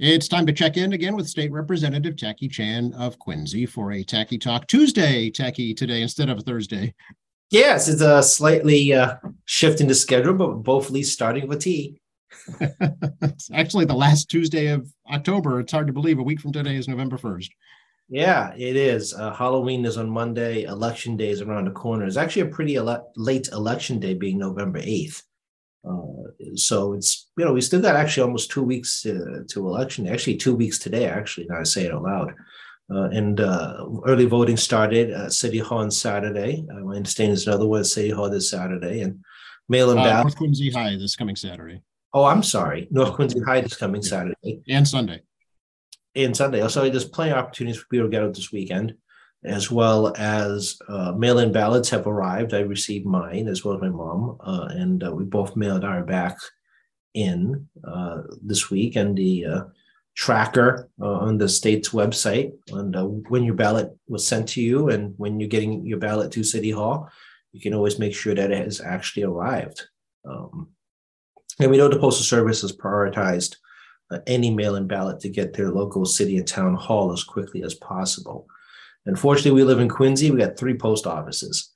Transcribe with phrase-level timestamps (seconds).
[0.00, 4.04] It's time to check in again with State Representative Tackey Chan of Quincy for a
[4.04, 6.94] Tackey Talk Tuesday, Tackey, today instead of a Thursday.
[7.50, 12.00] Yes, it's a slightly uh, shift in the schedule, but both least starting with T.
[12.60, 15.58] it's actually the last Tuesday of October.
[15.58, 17.50] It's hard to believe a week from today is November 1st.
[18.08, 19.12] Yeah, it is.
[19.14, 20.62] Uh, Halloween is on Monday.
[20.62, 22.06] Election day is around the corner.
[22.06, 25.24] It's actually a pretty ele- late election day, being November 8th.
[25.88, 30.08] Uh, so it's you know we still got actually almost two weeks to, to election.
[30.08, 31.06] Actually, two weeks today.
[31.06, 32.34] Actually, now I say it out loud.
[32.90, 36.66] Uh, and uh, early voting started at City Hall on Saturday.
[36.70, 39.22] Uh, my understanding is another one at City Hall this Saturday, and
[39.68, 40.24] mail-in uh, ballot.
[40.24, 41.82] North Quincy High this coming Saturday.
[42.14, 45.22] Oh, I'm sorry, North Quincy High is coming Saturday and Sunday.
[46.14, 46.66] And Sunday.
[46.68, 48.94] So there's plenty of opportunities for people to get out this weekend
[49.44, 52.54] as well as uh, mail-in ballots have arrived.
[52.54, 56.02] I received mine as well as my mom, uh, and uh, we both mailed our
[56.02, 56.36] back
[57.14, 58.96] in uh, this week.
[58.96, 59.64] And the uh,
[60.16, 62.96] tracker uh, on the state's website, and
[63.28, 66.72] when your ballot was sent to you, and when you're getting your ballot to City
[66.72, 67.08] Hall,
[67.52, 69.82] you can always make sure that it has actually arrived.
[70.24, 70.68] Um,
[71.60, 73.56] and we know the Postal Service has prioritized
[74.26, 78.46] any mail-in ballot to get their local city and town hall as quickly as possible.
[79.08, 80.30] Unfortunately, we live in Quincy.
[80.30, 81.72] We got three post offices,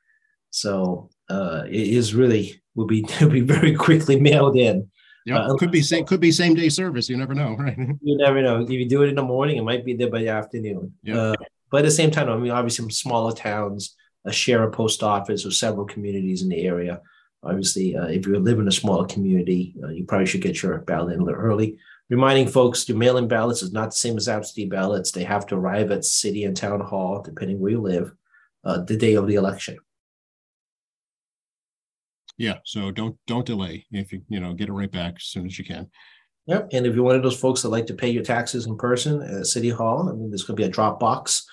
[0.51, 4.89] so uh, it is really will be will be very quickly mailed in.
[5.25, 7.09] Yeah, uh, could be same could be same day service.
[7.09, 7.77] You never know, right?
[7.79, 8.61] You never know.
[8.61, 10.93] If you do it in the morning, it might be there by the afternoon.
[11.03, 11.17] Yeah.
[11.17, 11.35] Uh,
[11.71, 13.97] but at the same time, I mean, obviously, smaller towns
[14.27, 17.01] uh, share a post office or several communities in the area.
[17.43, 20.79] Obviously, uh, if you live in a smaller community, uh, you probably should get your
[20.79, 21.79] ballot in a little early
[22.13, 25.11] reminding folks to mail in ballots is not the same as absentee ballots.
[25.11, 28.13] They have to arrive at city and town hall, depending where you live,
[28.65, 29.79] uh, the day of the election.
[32.37, 33.87] Yeah, so don't don't delay.
[33.93, 35.89] If you you know get it right back as soon as you can.
[36.47, 38.77] Yep, and if you're one of those folks that like to pay your taxes in
[38.77, 41.47] person at City Hall, I mean, there's going to be a drop box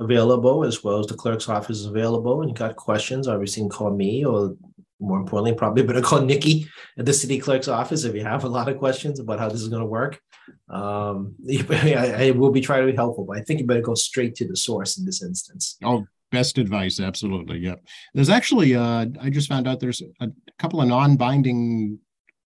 [0.00, 2.40] available as well as the clerk's office is available.
[2.40, 4.56] And you got questions, obviously, you can call me or
[5.00, 6.68] more importantly, probably better call Nikki
[6.98, 9.62] at the city clerk's office if you have a lot of questions about how this
[9.62, 10.20] is going to work.
[10.68, 13.94] Um, I, I, will be trying to be helpful, but I think you better go
[13.94, 15.76] straight to the source in this instance.
[15.82, 17.00] Oh, best advice.
[17.00, 17.58] Absolutely.
[17.58, 17.84] Yep.
[18.14, 20.28] There's actually, uh, I just found out there's a
[20.58, 21.98] couple of non binding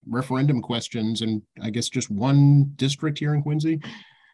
[0.08, 3.80] referendum questions, and I guess just one district here in Quincy.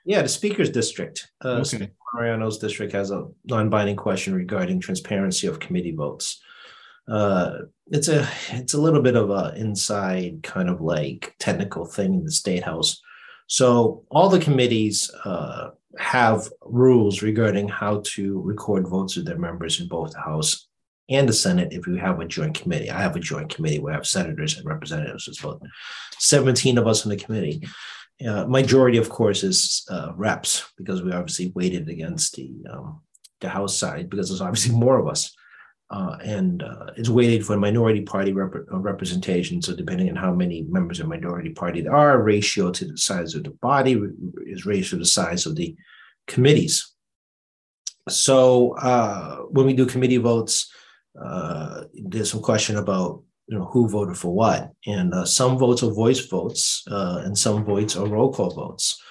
[0.04, 1.31] Yeah, the speaker's district.
[1.44, 1.91] Uh, okay.
[2.15, 6.41] Mariano's district has a non binding question regarding transparency of committee votes
[7.10, 12.15] uh, it's a it's a little bit of a inside kind of like technical thing
[12.15, 13.03] in the state house.
[13.48, 19.81] So all the committees uh, have rules regarding how to record votes of their members
[19.81, 20.69] in both the House
[21.09, 22.91] and the Senate if you have a joint committee.
[22.91, 25.27] I have a joint committee where I have senators and representatives.
[25.27, 25.62] There's about
[26.19, 27.66] 17 of us on the committee.
[28.25, 33.00] Uh, majority, of course, is uh, reps because we obviously weighted against the um,
[33.41, 35.34] the House side because there's obviously more of us
[35.91, 39.61] uh, and uh, it's weighted for minority party rep- uh, representation.
[39.61, 43.34] So depending on how many members of minority party there are, ratio to the size
[43.34, 44.01] of the body
[44.47, 45.75] is ratio to the size of the
[46.28, 46.95] committees.
[48.09, 50.73] So uh, when we do committee votes,
[51.21, 55.83] uh, there's some question about you know who voted for what, and uh, some votes
[55.83, 59.03] are voice votes, and some votes are roll call votes.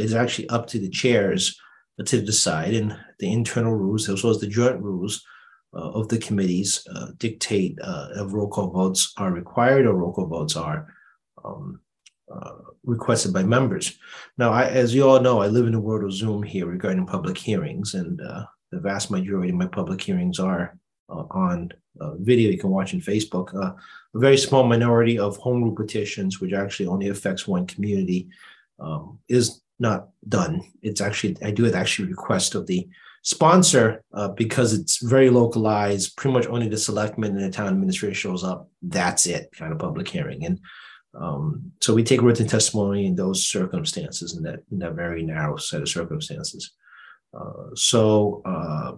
[0.00, 1.60] it's actually up to the chairs
[2.06, 5.22] to decide, and the internal rules as well as the joint rules
[5.74, 10.26] of the committees uh, dictate uh, if roll call votes are required or roll call
[10.26, 10.88] votes are
[11.44, 11.80] um,
[12.84, 13.98] requested by members.
[14.38, 17.06] Now, I, as you all know, I live in the world of Zoom here regarding
[17.06, 21.70] public hearings, and the vast majority of my public hearings are on
[22.18, 23.54] video you can watch on Facebook.
[23.54, 23.76] a
[24.14, 28.28] very small minority of home rule petitions, which actually only affects one community,
[28.80, 30.60] um, is not done.
[30.82, 32.88] It's actually I do it actually request of the
[33.24, 38.14] sponsor uh, because it's very localized pretty much only the selectmen and the town administrator
[38.14, 38.68] shows up.
[38.82, 40.44] That's it kind of public hearing.
[40.44, 40.60] And
[41.18, 45.56] um, so we take written testimony in those circumstances in that in that very narrow
[45.56, 46.72] set of circumstances.
[47.32, 48.92] Uh, so uh,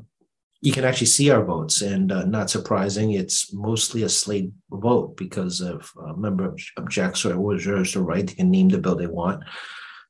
[0.60, 1.82] you can actually see our votes.
[1.82, 7.38] And uh, not surprising it's mostly a slate vote because if a member objects or
[7.38, 9.44] reserves the right they can name the bill they want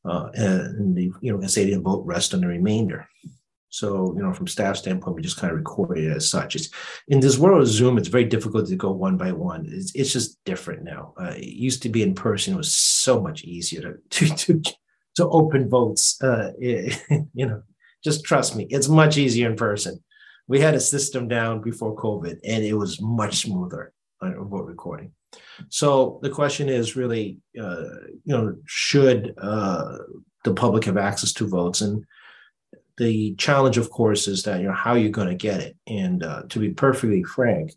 [0.06, 3.06] uh, and the you know can say the vote rest on the remainder
[3.68, 6.56] so, you know, from staff standpoint, we just kind of record it as such.
[6.56, 6.70] It's
[7.08, 9.66] in this world of Zoom, it's very difficult to go one by one.
[9.68, 11.14] It's, it's just different now.
[11.20, 14.62] Uh, it used to be in person; it was so much easier to to to,
[15.16, 16.20] to open votes.
[16.22, 17.00] Uh, it,
[17.34, 17.62] you know,
[18.04, 20.02] just trust me, it's much easier in person.
[20.48, 23.92] We had a system down before COVID, and it was much smoother
[24.22, 25.12] on vote recording.
[25.68, 27.84] So the question is really, uh,
[28.24, 29.98] you know, should uh,
[30.44, 31.80] the public have access to votes.
[31.80, 32.04] And
[32.98, 35.76] the challenge, of course, is that you know how you're going to get it.
[35.86, 37.72] And uh, to be perfectly frank,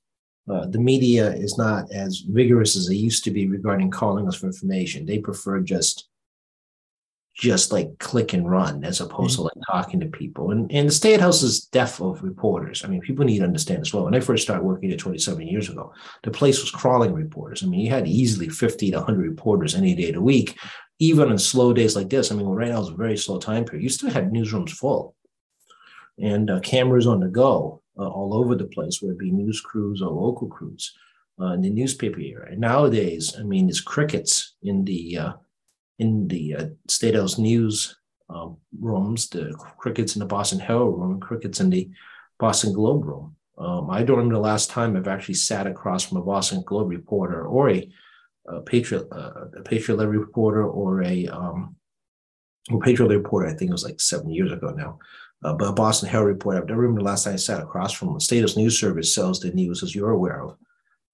[0.49, 4.35] uh, the media is not as vigorous as they used to be regarding calling us
[4.35, 5.05] for information.
[5.05, 6.07] They prefer just
[7.35, 9.47] just like click and run as opposed mm-hmm.
[9.47, 10.51] to like talking to people.
[10.51, 12.83] And and the state house is deaf of reporters.
[12.83, 14.05] I mean, people need to understand as well.
[14.05, 15.93] When I first started working at 27 years ago,
[16.23, 17.63] the place was crawling reporters.
[17.63, 20.57] I mean, you had easily 50 to 100 reporters any day of the week,
[20.99, 22.31] even on slow days like this.
[22.31, 23.83] I mean, right now is a very slow time period.
[23.83, 25.15] You still had newsrooms full
[26.17, 29.61] and uh, cameras on the go uh, all over the place, whether it be news
[29.61, 30.93] crews or local crews
[31.39, 32.47] uh, in the newspaper era.
[32.51, 35.33] And nowadays, I mean, it's crickets in the uh,
[35.97, 37.97] in the uh, State House news
[38.29, 41.89] um, rooms, the crickets in the Boston Herald room, crickets in the
[42.37, 43.35] Boston Globe room.
[43.57, 46.89] Um, I don't remember the last time I've actually sat across from a Boston Globe
[46.89, 47.89] reporter or a,
[48.49, 51.75] a Patriot uh, a Patriot reporter or a um,
[52.69, 53.47] well, Patriot reporter.
[53.47, 54.99] I think it was like seven years ago now.
[55.43, 56.59] Uh, but a Boston Herald reporter.
[56.65, 59.51] Never remember the last time I sat across from the State News Service sells the
[59.51, 60.57] news, as you're aware of,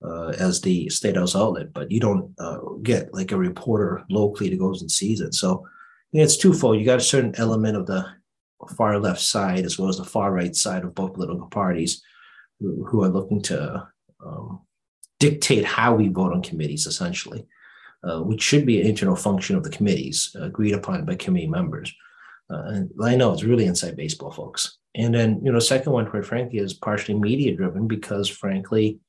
[0.04, 4.50] uh, as the State House outlet, but you don't uh, get like a reporter locally
[4.50, 5.36] that goes and sees it.
[5.36, 5.68] So
[6.12, 6.80] you know, it's twofold.
[6.80, 8.06] You got a certain element of the
[8.76, 12.02] far left side as well as the far right side of both political parties
[12.60, 13.88] who, who are looking to
[14.26, 14.62] um,
[15.20, 17.46] dictate how we vote on committees, essentially,
[18.04, 21.94] uh, which should be an internal function of the committees agreed upon by committee members.
[22.50, 24.78] Uh, and I know it's really inside baseball, folks.
[24.94, 29.00] And then, you know, second one, quite frankly, is partially media driven because, frankly,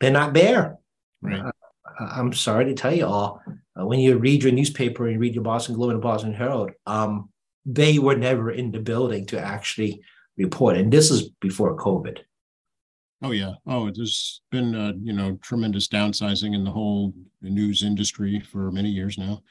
[0.00, 0.78] they're not there.
[1.20, 1.40] Right.
[1.40, 1.52] Uh,
[1.98, 3.42] I'm sorry to tell you all,
[3.78, 7.30] uh, when you read your newspaper and read your Boston Globe and Boston Herald, um,
[7.66, 10.02] they were never in the building to actually
[10.36, 10.76] report.
[10.76, 12.18] And this is before COVID.
[13.24, 13.54] Oh yeah.
[13.66, 18.90] Oh, there's been uh, you know tremendous downsizing in the whole news industry for many
[18.90, 19.42] years now.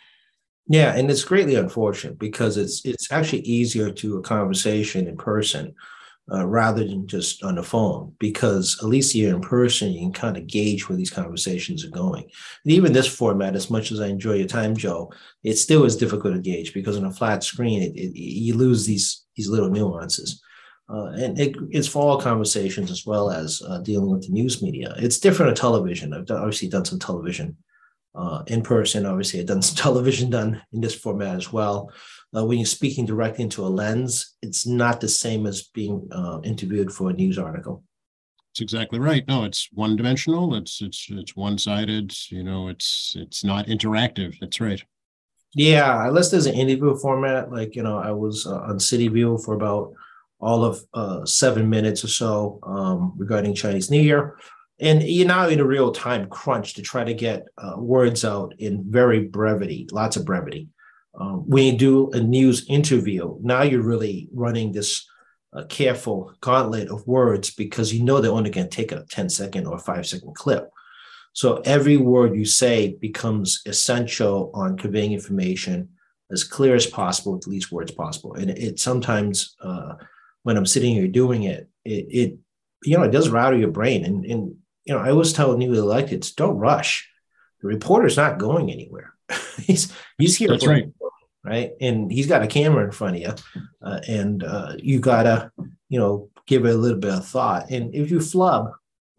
[0.67, 5.73] Yeah, and it's greatly unfortunate because it's it's actually easier to a conversation in person
[6.31, 10.13] uh, rather than just on the phone because at least you're in person, you can
[10.13, 12.25] kind of gauge where these conversations are going.
[12.63, 15.11] And even this format, as much as I enjoy your time, Joe,
[15.43, 18.85] it still is difficult to gauge because on a flat screen, it, it, you lose
[18.85, 20.42] these these little nuances.
[20.89, 24.61] Uh, and it, it's for all conversations as well as uh, dealing with the news
[24.61, 24.93] media.
[24.97, 26.13] It's different on television.
[26.13, 27.57] I've done, obviously done some television
[28.15, 29.05] uh, in person.
[29.05, 31.91] Obviously, I've done some television done in this format as well.
[32.35, 36.39] Uh, when you're speaking directly into a lens, it's not the same as being uh,
[36.43, 37.83] interviewed for a news article.
[38.49, 39.27] That's exactly right.
[39.27, 40.53] No, it's one dimensional.
[40.53, 42.13] It's it's it's one sided.
[42.29, 44.37] You know, it's it's not interactive.
[44.39, 44.83] That's right.
[45.55, 49.39] Yeah, unless there's an interview format, like you know, I was uh, on City View
[49.39, 49.93] for about
[50.43, 54.35] all of uh, seven minutes or so um, regarding Chinese New Year
[54.79, 58.53] and you're now in a real time crunch to try to get uh, words out
[58.59, 60.67] in very brevity, lots of brevity.
[61.19, 65.07] Um, when you do a news interview, now you're really running this
[65.53, 69.29] uh, careful gauntlet of words because you know they're only going to take a 10
[69.29, 70.69] second or five second clip.
[71.33, 75.89] So every word you say becomes essential on conveying information
[76.31, 78.33] as clear as possible with the least words possible.
[78.33, 79.93] And it, it sometimes, uh,
[80.43, 82.37] when I'm sitting here doing it, it, it,
[82.83, 84.05] you know, it does rattle your brain.
[84.05, 84.55] And, and
[84.85, 87.09] you know, I always tell newly electeds, don't rush.
[87.61, 89.13] The reporter's not going anywhere.
[89.57, 90.49] he's he's here.
[90.49, 90.91] That's right.
[91.43, 95.51] right, and he's got a camera in front of you, uh, and uh, you gotta,
[95.87, 97.71] you know, give it a little bit of thought.
[97.71, 98.71] And if you flub,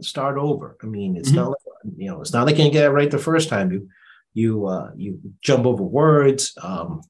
[0.02, 0.76] start over.
[0.82, 1.36] I mean, it's mm-hmm.
[1.36, 3.72] not like, you know, it's not like you can get it right the first time.
[3.72, 3.88] You
[4.34, 6.52] you uh, you jump over words.
[6.62, 7.00] Um,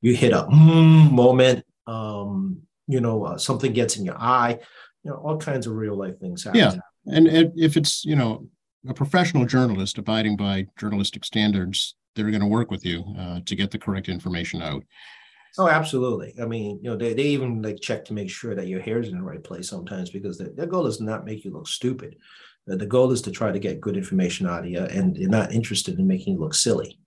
[0.00, 1.64] you hit a mm moment.
[1.86, 4.58] Um, you know, uh, something gets in your eye.
[5.02, 6.60] You know, all kinds of real life things happen.
[6.60, 6.76] Yeah
[7.06, 8.46] and if it's you know
[8.88, 13.56] a professional journalist abiding by journalistic standards they're going to work with you uh, to
[13.56, 14.82] get the correct information out
[15.58, 18.68] oh absolutely i mean you know they, they even like check to make sure that
[18.68, 21.44] your hair is in the right place sometimes because the, their goal is not make
[21.44, 22.16] you look stupid
[22.70, 25.28] uh, the goal is to try to get good information out of you and they're
[25.28, 26.98] not interested in making you look silly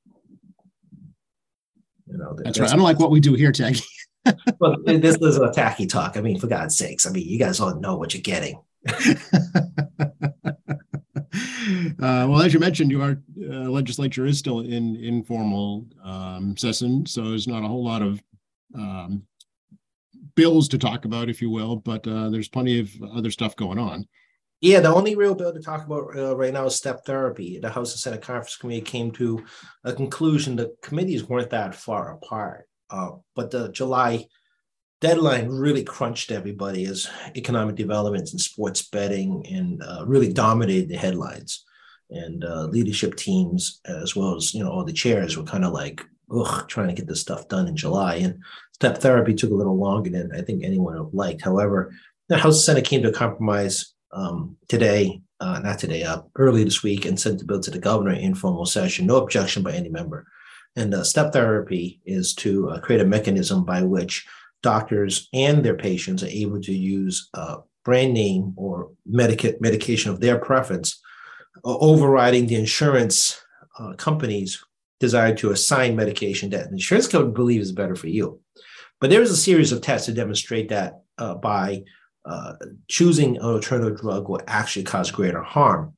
[2.08, 3.82] you know that's, that's right i don't like what we do here Tackey.
[4.60, 7.60] well this is a Tackey talk i mean for god's sakes i mean you guys
[7.60, 8.60] all know what you're getting
[12.02, 17.30] uh, well, as you mentioned, your uh, legislature is still in informal um, session, so
[17.30, 18.22] there's not a whole lot of
[18.76, 19.24] um,
[20.36, 23.80] bills to talk about, if you will, but uh, there's plenty of other stuff going
[23.80, 24.08] on.
[24.62, 27.60] Yeah, the only real bill to talk about uh, right now is step therapy.
[27.60, 29.46] The House and Senate Conference Committee came to
[29.84, 34.26] a conclusion the committees weren't that far apart, uh, but the July
[35.00, 40.98] deadline really crunched everybody as economic developments and sports betting and uh, really dominated the
[40.98, 41.64] headlines
[42.10, 45.74] and uh, leadership teams as well as you know all the chairs were kind of
[45.74, 46.04] like
[46.36, 48.16] ugh, trying to get this stuff done in July.
[48.16, 51.42] And step therapy took a little longer than I think anyone would have liked.
[51.42, 51.94] However,
[52.30, 56.84] the House Senate came to a compromise um, today, uh, not today, uh, early this
[56.84, 59.06] week, and sent the bill to the governor in informal session.
[59.06, 60.26] No objection by any member.
[60.78, 64.28] And uh, step therapy is to uh, create a mechanism by which
[64.62, 70.20] doctors and their patients are able to use uh, brand name or medica- medication of
[70.20, 71.02] their preference,
[71.66, 73.42] uh, overriding the insurance
[73.80, 74.64] uh, companies'
[75.00, 78.40] desire to assign medication that the insurance company believes is better for you.
[79.02, 81.02] But there is a series of tests to demonstrate that
[81.42, 81.84] by
[82.88, 85.94] choosing an alternative drug will actually cause greater harm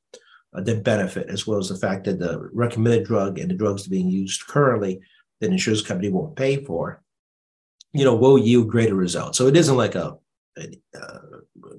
[0.54, 3.86] uh, than benefit, as well as the fact that the recommended drug and the drugs
[3.86, 5.00] being used currently
[5.40, 7.02] that insurance company won't pay for,
[7.92, 9.38] you know, will yield greater results.
[9.38, 10.18] So it isn't like a,
[10.58, 11.18] a uh,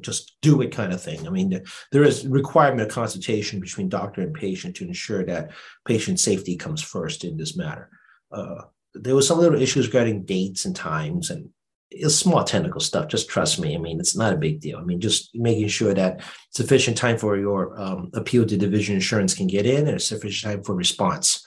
[0.02, 1.28] just do it kind of thing.
[1.28, 5.52] I mean, there is requirement of consultation between doctor and patient to ensure that
[5.86, 7.90] patient safety comes first in this matter.
[8.32, 8.64] Uh,
[8.94, 11.50] there was some little issues regarding dates and times and
[11.92, 13.10] it's small technical stuff.
[13.10, 13.76] Just trust me.
[13.76, 14.80] I mean, it's not a big deal.
[14.80, 19.34] I mean, just making sure that sufficient time for your um, appeal to division insurance
[19.34, 21.46] can get in and sufficient time for response,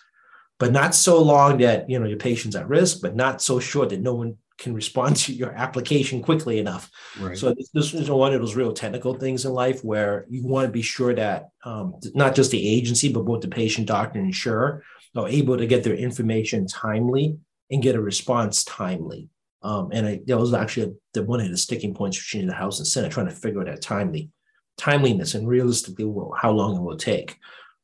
[0.58, 3.88] but not so long that you know your patient's at risk, but not so short
[3.88, 6.90] that no one can respond to your application quickly enough.
[7.18, 7.36] Right.
[7.36, 10.66] So this, this, is one of those real technical things in life where you want
[10.66, 14.28] to be sure that um, not just the agency, but both the patient, doctor, and
[14.28, 14.84] insurer
[15.16, 17.38] are able to get their information timely
[17.70, 19.28] and get a response timely.
[19.64, 22.78] Um, and I, that was actually the one of the sticking points between the House
[22.78, 24.30] and Senate, trying to figure out that timely
[24.76, 27.38] timeliness and realistically well, how long it will take.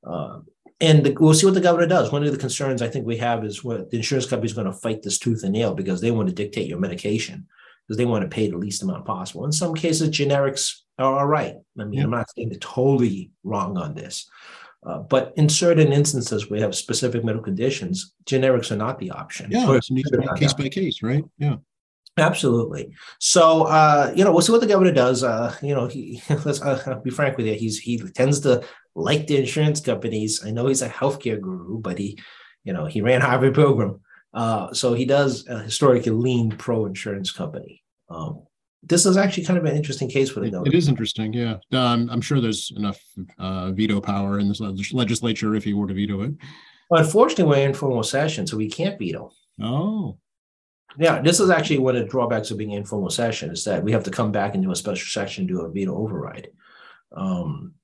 [0.07, 0.41] Uh,
[0.81, 2.13] and the, we'll see what the governor does.
[2.13, 4.67] One of the concerns I think we have is what the insurance company is going
[4.67, 7.47] to fight this tooth and nail because they want to dictate your medication
[7.87, 9.45] because they want to pay the least amount possible.
[9.45, 11.55] In some cases, generics are all right.
[11.79, 12.05] I mean, yeah.
[12.05, 14.29] I'm not saying they're totally wrong on this.
[14.87, 18.15] Uh, but in certain instances, we have specific medical conditions.
[18.25, 19.51] Generics are not the option.
[19.51, 19.91] Yeah, it's
[20.39, 21.25] case by case, right?
[21.37, 21.57] Yeah.
[22.17, 22.93] Absolutely.
[23.19, 25.23] So, uh, you know, we'll see what the governor does.
[25.25, 27.55] Uh, you know, he let's uh, be frank with you.
[27.55, 28.65] He's he tends to
[28.95, 30.45] like the insurance companies.
[30.45, 32.19] I know he's a healthcare guru, but he,
[32.65, 34.01] you know, he ran Harvard Pilgrim,
[34.35, 37.83] uh, so he does historically lean pro insurance company.
[38.09, 38.43] Um,
[38.83, 40.71] this is actually kind of an interesting case for the governor.
[40.73, 41.57] It is interesting, yeah.
[41.73, 43.01] Um, I'm sure there's enough
[43.39, 46.33] uh, veto power in this legislature if he were to veto it.
[46.89, 49.33] Well, unfortunately, we're in formal session, so we can't veto.
[49.63, 50.19] Oh,
[50.99, 53.93] yeah, this is actually one of the drawbacks of being informal session is that we
[53.93, 56.49] have to come back and do a special section, do a veto override.
[57.13, 57.75] Um,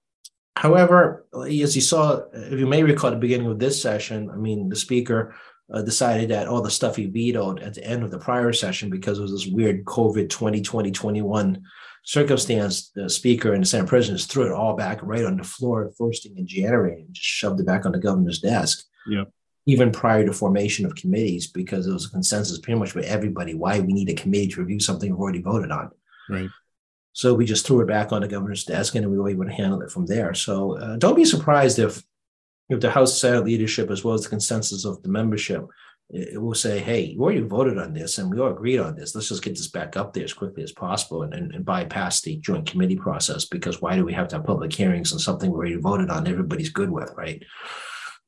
[0.56, 4.68] however, as you saw, if you may recall the beginning of this session, I mean,
[4.68, 5.34] the speaker
[5.72, 8.90] uh, decided that all the stuff he vetoed at the end of the prior session
[8.90, 11.62] because of this weird COVID 2020 21
[12.04, 15.92] circumstance, the speaker and the Senate president threw it all back right on the floor
[15.98, 18.84] first thing in January and just shoved it back on the governor's desk.
[19.08, 19.32] Yep
[19.66, 23.54] even prior to formation of committees, because there was a consensus pretty much with everybody
[23.54, 25.90] why we need a committee to review something we've already voted on.
[26.30, 26.48] Right.
[27.12, 29.52] So we just threw it back on the governor's desk, and we were able to
[29.52, 30.34] handle it from there.
[30.34, 32.02] So uh, don't be surprised if
[32.68, 35.66] if the House Senate leadership, as well as the consensus of the membership,
[36.10, 38.94] it, it will say, "Hey, you already voted on this, and we all agreed on
[38.94, 39.14] this.
[39.14, 42.20] Let's just get this back up there as quickly as possible, and, and, and bypass
[42.20, 43.46] the joint committee process.
[43.46, 46.28] Because why do we have to have public hearings on something we already voted on?
[46.28, 47.42] Everybody's good with, right?"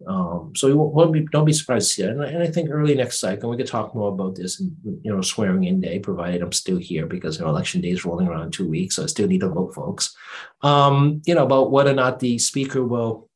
[0.07, 2.11] Um, so won't be, don't be surprised to see it.
[2.11, 4.75] And I, and I, think early next cycle, we could talk more about this and,
[5.03, 8.05] you know, swearing in day, provided I'm still here because, you know, election day is
[8.05, 8.97] rolling around two weeks.
[8.97, 10.17] So I still need to vote, folks.
[10.63, 13.29] Um, you know, about whether or not the speaker will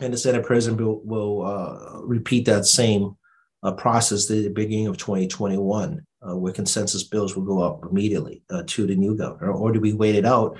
[0.00, 3.16] and the Senate president will, will uh, repeat that same
[3.64, 8.62] uh, process the beginning of 2021, uh, where consensus bills will go up immediately uh,
[8.66, 10.56] to the new governor, or do we wait it out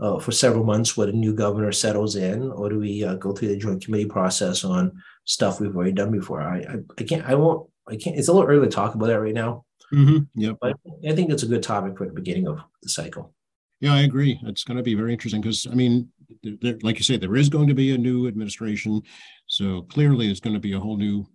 [0.00, 3.32] uh, for several months when a new governor settles in, or do we uh, go
[3.32, 4.92] through the joint committee process on
[5.24, 6.42] stuff we've already done before?
[6.42, 8.16] I, I, I can't, I won't, I can't.
[8.16, 9.64] It's a little early to talk about that right now.
[9.92, 10.18] Mm-hmm.
[10.34, 13.34] Yeah, but I think it's a good topic for the beginning of the cycle.
[13.80, 14.38] Yeah, I agree.
[14.44, 16.08] It's going to be very interesting because, I mean,
[16.42, 19.02] there, like you say, there is going to be a new administration,
[19.46, 21.26] so clearly it's going to be a whole new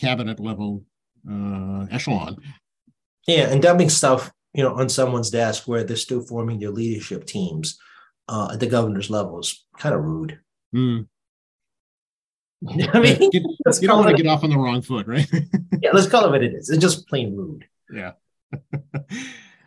[0.00, 0.84] cabinet level
[1.28, 2.36] uh, echelon.
[3.26, 7.26] Yeah, and dumping stuff, you know, on someone's desk where they're still forming their leadership
[7.26, 7.78] teams
[8.28, 10.40] uh, at the governor's level is kind of rude.
[10.74, 11.06] Mm.
[12.68, 13.30] I mean, you,
[13.80, 15.28] you don't want to get off on the wrong foot, right?
[15.80, 16.70] yeah, let's call it what it is.
[16.70, 17.66] It's just plain rude.
[17.92, 18.12] Yeah.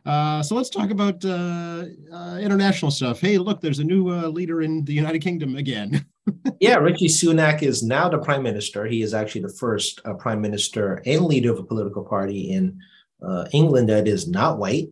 [0.05, 3.19] Uh, so let's talk about uh, uh, international stuff.
[3.19, 6.05] Hey, look, there's a new uh, leader in the United Kingdom again.
[6.59, 8.85] Yeah, Rishi Sunak is now the prime minister.
[8.85, 12.79] He is actually the first uh, prime minister and leader of a political party in
[13.25, 14.89] uh, England that is not white,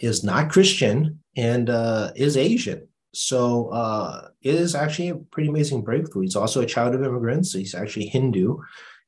[0.00, 2.88] is not Christian, and uh, is Asian.
[3.14, 6.22] So uh, it is actually a pretty amazing breakthrough.
[6.22, 7.52] He's also a child of immigrants.
[7.52, 8.58] So he's actually Hindu,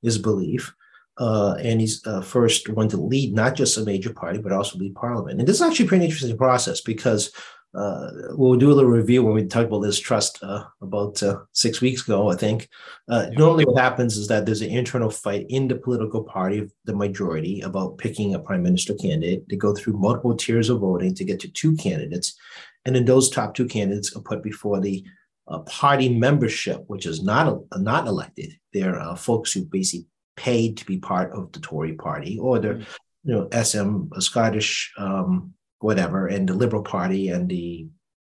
[0.02, 0.74] his belief.
[1.18, 4.78] uh, and he's uh, first one to lead not just a major party but also
[4.78, 5.38] lead parliament.
[5.38, 7.30] And this is actually a pretty interesting process because
[7.74, 11.40] uh, we'll do a little review when we talk about this Truss uh, about uh,
[11.52, 12.68] six weeks ago, I think.
[13.08, 16.72] Uh, normally, what happens is that there's an internal fight in the political party of
[16.84, 19.48] the majority about picking a prime minister candidate.
[19.48, 22.38] They go through multiple tiers of voting to get to two candidates,
[22.84, 25.04] and then those top two candidates are put before the
[25.48, 28.52] uh, party membership, which is not not elected.
[28.72, 32.74] They're uh, folks who basically paid to be part of the Tory party, or they're
[32.74, 33.30] mm-hmm.
[33.30, 34.92] you know SNP Scottish.
[34.96, 35.54] Um,
[35.84, 37.86] whatever, and the Liberal Party and the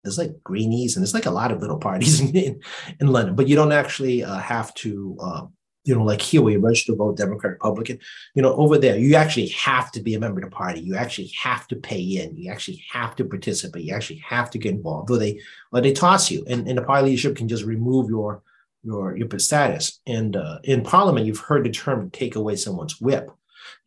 [0.04, 2.62] there's like Greenies and there's like a lot of little parties in,
[3.00, 5.46] in London, but you don't actually uh, have to, uh,
[5.84, 8.00] you know, like here you register to vote Democrat, Republican,
[8.36, 10.80] you know, over there, you actually have to be a member of the party.
[10.80, 12.38] You actually have to pay in.
[12.38, 13.84] You actually have to participate.
[13.84, 15.42] You actually have to get involved, or they
[15.72, 18.42] or they toss you, and, and the party leadership can just remove your
[18.84, 20.00] your your status.
[20.06, 23.32] And uh, in Parliament, you've heard the term "take away someone's whip."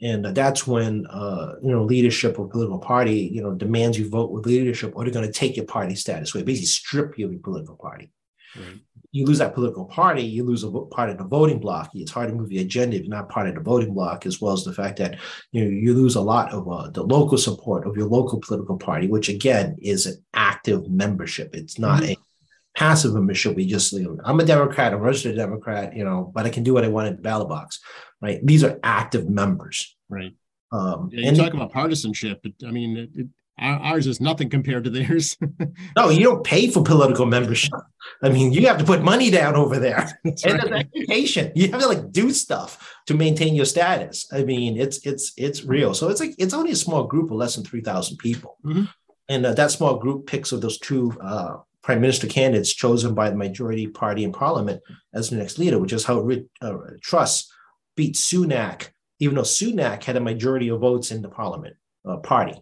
[0.00, 4.30] And that's when uh, you know leadership of political party you know demands you vote
[4.30, 7.32] with leadership or they're going to take your party status away basically strip you of
[7.32, 8.10] your political party
[8.56, 8.78] right.
[9.10, 12.28] you lose that political party you lose a part of the voting block it's hard
[12.28, 14.64] to move the agenda if you're not part of the voting block as well as
[14.64, 15.18] the fact that
[15.52, 18.76] you know you lose a lot of uh, the local support of your local political
[18.76, 22.12] party which again is an active membership it's not mm-hmm.
[22.12, 22.31] a
[22.76, 26.30] passive membership we just you know, i'm a democrat i'm a registered democrat you know
[26.34, 27.80] but i can do what i want in the ballot box
[28.22, 28.40] right?
[28.46, 29.94] These are active members.
[30.08, 30.32] Right.
[30.70, 32.40] Um, yeah, you and talk about partisanship.
[32.42, 33.26] But, I mean, it, it,
[33.58, 35.36] ours is nothing compared to theirs.
[35.96, 37.74] no, you don't pay for political membership.
[38.22, 40.88] I mean, you have to put money down over there, That's and right.
[40.96, 41.52] education.
[41.54, 44.26] You have to like do stuff to maintain your status.
[44.32, 45.92] I mean, it's it's it's real.
[45.92, 48.84] So it's like it's only a small group of less than three thousand people, mm-hmm.
[49.28, 53.28] and uh, that small group picks of those two uh, prime minister candidates chosen by
[53.28, 54.80] the majority party in parliament
[55.12, 56.28] as the next leader, which is how
[56.60, 57.50] uh, Truss
[57.96, 61.76] beat Sunak, even though Sunak had a majority of votes in the parliament
[62.08, 62.54] uh, party.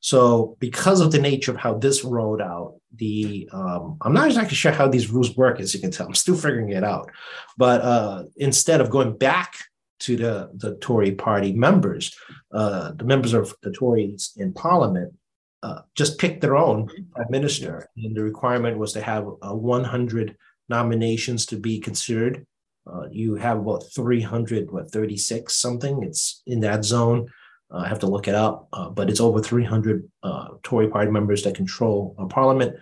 [0.00, 4.56] So, because of the nature of how this rolled out, the um, I'm not exactly
[4.56, 6.06] sure how these rules work, as you can tell.
[6.08, 7.10] I'm still figuring it out.
[7.56, 9.54] But uh, instead of going back
[10.00, 12.14] to the the Tory party members,
[12.52, 15.14] uh, the members of the Tories in Parliament
[15.62, 20.36] uh, just picked their own prime minister, and the requirement was to have 100
[20.68, 22.46] nominations to be considered
[22.86, 26.02] uh, you have about 300, what, 36 something.
[26.02, 27.28] It's in that zone.
[27.70, 31.10] Uh, I have to look it up, uh, but it's over 300 uh, Tory party
[31.10, 32.76] members that control Parliament.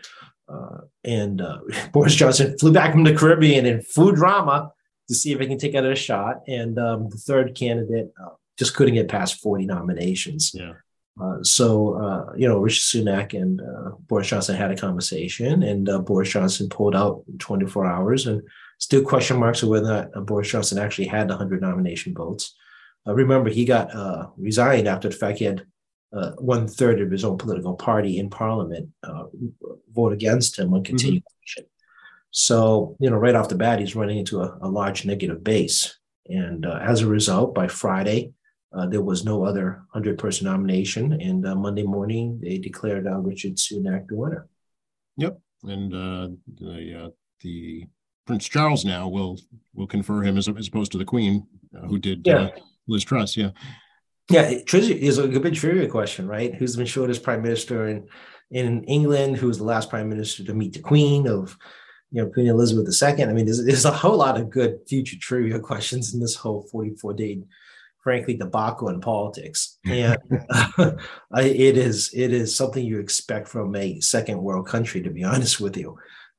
[0.49, 1.43] Uh, and
[1.93, 4.73] Boris Johnson flew back from the Caribbean in food drama
[5.09, 6.37] to see if he can take out a shot.
[6.49, 8.11] And um, the third candidate
[8.59, 10.53] just couldn't get past 40 nominations.
[10.55, 10.73] Yeah.
[11.21, 15.87] Uh, so, uh, you know, Rishi Sunak and uh, Boris Johnson had a conversation, and
[16.07, 18.43] Boris Johnson pulled out 24 hours and
[18.81, 22.57] Still question marks of whether uh, Boris Johnson actually had 100 nomination votes.
[23.07, 25.67] Uh, remember, he got uh, resigned after the fact he had
[26.15, 29.25] uh, one third of his own political party in parliament uh,
[29.93, 30.85] vote against him on mm-hmm.
[30.85, 31.23] continuation.
[31.59, 31.67] Mm-hmm.
[32.31, 35.99] So, you know, right off the bat, he's running into a, a large negative base.
[36.27, 38.33] And uh, as a result, by Friday,
[38.89, 41.13] there was no other 100 person nomination.
[41.21, 44.49] And Monday morning, they declared Richard Sunak the winner.
[45.17, 45.39] Yep.
[45.65, 47.87] And the, the
[48.31, 49.39] Prince Charles now will
[49.75, 52.35] will confer him as, as opposed to the Queen, uh, who did yeah.
[52.35, 52.51] uh,
[52.87, 53.37] Liz Truss.
[53.37, 53.51] Yeah,
[54.31, 54.61] yeah.
[54.73, 56.55] is a good bit trivia question, right?
[56.55, 58.07] Who's been as prime minister in
[58.53, 59.37] in England?
[59.37, 61.59] Who was the last prime minister to meet the Queen of
[62.13, 63.25] you know Queen Elizabeth II?
[63.25, 66.69] I mean, there's, there's a whole lot of good future trivia questions in this whole
[66.71, 67.43] 44 day
[68.03, 70.17] frankly debacle in politics and
[70.79, 70.93] uh,
[71.37, 75.61] it is it is something you expect from a second world country to be honest
[75.61, 75.97] with you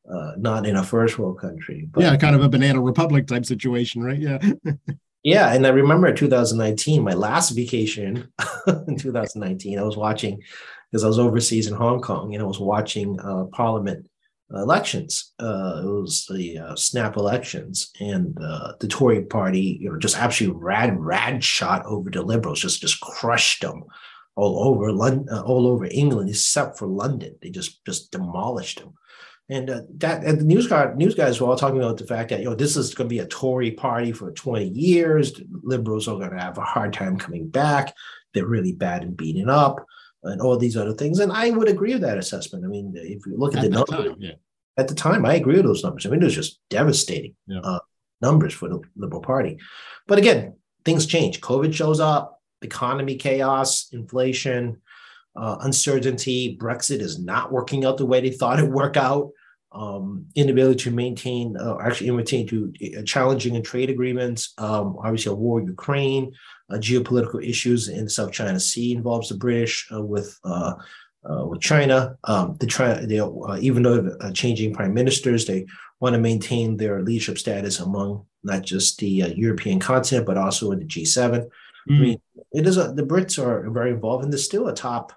[0.10, 1.88] uh, not in a first world country.
[1.92, 4.20] But, yeah, kind of a banana republic type situation, right?
[4.20, 4.40] Yeah.
[5.24, 8.32] yeah, and I remember 2019, my last vacation
[8.88, 10.42] in 2019, I was watching
[10.92, 14.10] because I was overseas in Hong Kong and I was watching uh, Parliament
[14.56, 15.34] elections.
[15.40, 20.18] Uh, it was the uh, snap elections, and uh, the Tory party, you know, just
[20.18, 23.84] absolutely rad rad shot over the Liberals, just just crushed them
[24.36, 27.36] all over London, uh, all over England, except for London.
[27.42, 28.94] They just just demolished them.
[29.50, 32.30] And uh, that and the news guy, news guys were all talking about the fact
[32.30, 35.34] that you know this is going to be a Tory party for 20 years.
[35.34, 37.94] The liberals are going to have a hard time coming back.
[38.34, 39.86] They're really bad and beating up,
[40.24, 41.20] and all these other things.
[41.20, 42.66] And I would agree with that assessment.
[42.66, 44.34] I mean, if you look at, at the, numbers, yeah.
[44.78, 46.06] at the time, I agree with those numbers.
[46.06, 47.60] I mean, it was just devastating yeah.
[47.60, 47.80] uh,
[48.22, 49.58] numbers for the Liberal Party.
[50.08, 50.56] But again,
[50.86, 51.42] things change.
[51.42, 54.82] COVID shows up, economy chaos, inflation,
[55.36, 56.58] uh, uncertainty.
[56.60, 59.32] Brexit is not working out the way they thought it would work out.
[59.74, 65.32] Um, inability to maintain, uh, actually maintain to uh, challenging in trade agreements, um, obviously
[65.32, 66.34] a war in Ukraine,
[66.70, 70.74] uh, geopolitical issues in the South China Sea involves the British uh, with uh,
[71.24, 72.18] uh, with China.
[72.24, 73.22] Um, they try, they,
[73.60, 75.68] even though changing prime ministers, they
[76.00, 80.80] want to maintain their leadership status among not just the European continent but also in
[80.80, 81.48] the G7.
[81.88, 81.96] Mm.
[81.96, 82.22] I mean,
[82.54, 85.14] it is a, the Brits are very involved, and there's still a top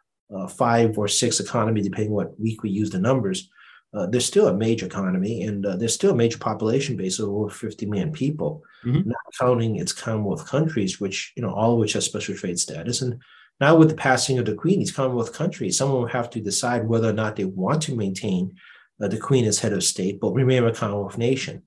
[0.50, 3.48] five or six economy, depending what week we use the numbers
[3.94, 7.28] uh, there's still a major economy and uh, there's still a major population base of
[7.28, 9.08] over 50 million people, mm-hmm.
[9.08, 13.02] not counting its Commonwealth countries, which, you know, all of which have special trade status.
[13.02, 13.22] And
[13.60, 16.88] now with the passing of the Queen, these Commonwealth countries, someone will have to decide
[16.88, 18.56] whether or not they want to maintain
[19.00, 21.62] uh, the Queen as head of state, but remain a Commonwealth nation.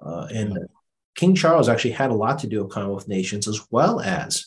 [0.00, 0.58] Uh, and
[1.14, 4.46] King Charles actually had a lot to do with Commonwealth nations as well as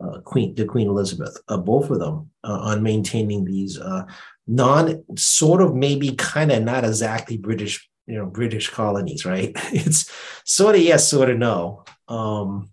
[0.00, 4.04] uh, Queen, the Queen Elizabeth, uh, both of them uh, on maintaining these uh,
[4.48, 9.52] non sort of maybe kind of not exactly British, you know, British colonies, right?
[9.72, 10.10] It's
[10.44, 11.84] sort of yes, sort of no.
[12.08, 12.70] Um,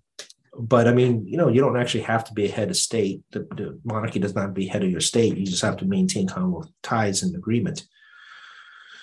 [0.57, 3.21] but I mean, you know, you don't actually have to be a head of state.
[3.31, 5.37] The, the monarchy does not be head of your state.
[5.37, 7.85] You just have to maintain Commonwealth ties and agreement.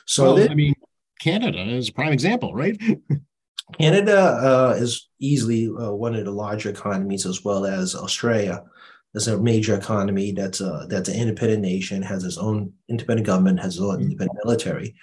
[0.07, 0.75] So well, I mean,
[1.21, 2.81] Canada is a prime example, right?
[3.79, 8.65] Canada uh, is easily uh, one of the larger economies, as well as Australia.
[9.15, 13.61] It's a major economy that's a that's an independent nation, has its own independent government,
[13.61, 14.05] has its own mm-hmm.
[14.05, 14.95] independent military.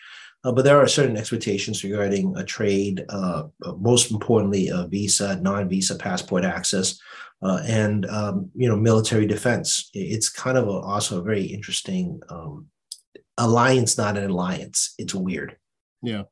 [0.43, 5.35] Uh, but there are certain expectations regarding a trade, uh, uh, most importantly, a visa,
[5.41, 6.97] non-visa passport access,
[7.41, 9.89] uh, and um, you know military defense.
[9.93, 12.67] It's kind of a, also a very interesting um,
[13.37, 14.93] alliance, not an alliance.
[14.97, 15.57] It's weird.
[16.01, 16.23] Yeah.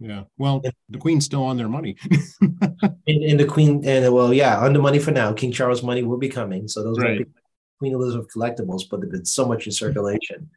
[0.00, 0.24] Yeah.
[0.38, 1.96] Well, the Queen's still on their money.
[2.40, 5.32] and, and, the Queen, and well, yeah, on the money for now.
[5.32, 6.66] King Charles money will be coming.
[6.68, 7.26] So those right.
[7.78, 10.50] Queen Elizabeth collectibles, but there's been so much in circulation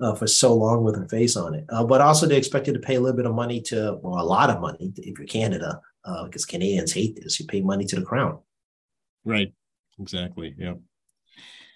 [0.00, 1.64] uh, for so long with her face on it.
[1.68, 4.24] Uh, but also, they expected to pay a little bit of money to, well, a
[4.24, 7.38] lot of money if you're Canada, uh, because Canadians hate this.
[7.38, 8.38] You pay money to the crown.
[9.24, 9.52] Right.
[10.00, 10.54] Exactly.
[10.58, 10.74] Yeah.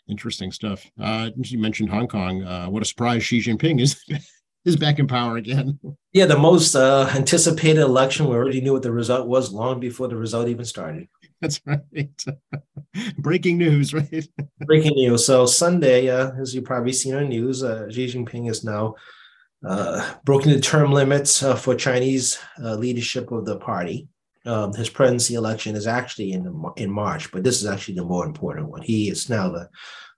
[0.09, 0.85] Interesting stuff.
[1.01, 2.43] Uh, you mentioned Hong Kong.
[2.43, 4.03] Uh, what a surprise Xi Jinping is
[4.65, 5.79] is back in power again.
[6.13, 8.29] Yeah, the most uh, anticipated election.
[8.29, 11.09] We already knew what the result was long before the result even started.
[11.41, 12.25] That's right.
[13.19, 14.27] Breaking news, right?
[14.61, 15.27] Breaking news.
[15.27, 18.95] So Sunday, uh, as you probably seen on news, uh, Xi Jinping is now
[19.67, 24.09] uh, broken the term limits uh, for Chinese uh, leadership of the party.
[24.47, 28.05] Um, his presidency election is actually in the, in March, but this is actually the
[28.05, 28.83] more important one.
[28.83, 29.71] He is now the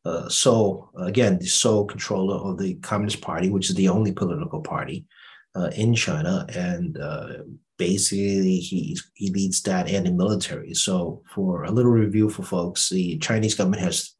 [0.06, 4.60] uh, sole, again, the sole controller of the Communist Party, which is the only political
[4.60, 5.04] party
[5.56, 7.38] uh, in China, and uh,
[7.76, 10.74] basically he he leads that and the military.
[10.74, 14.14] So, for a little review for folks, the Chinese government has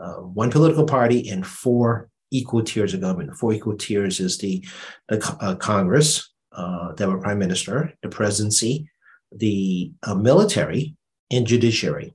[0.00, 3.36] uh, one political party and four equal tiers of government.
[3.36, 4.66] Four equal tiers is the
[5.08, 8.90] the uh, Congress, uh, the prime minister, the presidency,
[9.30, 10.96] the military,
[11.30, 12.14] and judiciary.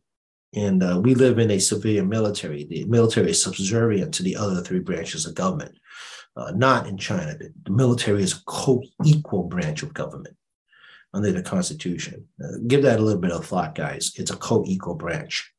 [0.56, 2.64] And uh, we live in a civilian military.
[2.64, 5.78] The military is subservient to the other three branches of government.
[6.38, 7.38] Uh, not in China.
[7.38, 10.36] The, the military is a co-equal branch of government
[11.14, 12.26] under the Constitution.
[12.44, 14.12] Uh, give that a little bit of thought, guys.
[14.16, 15.52] It's a co-equal branch.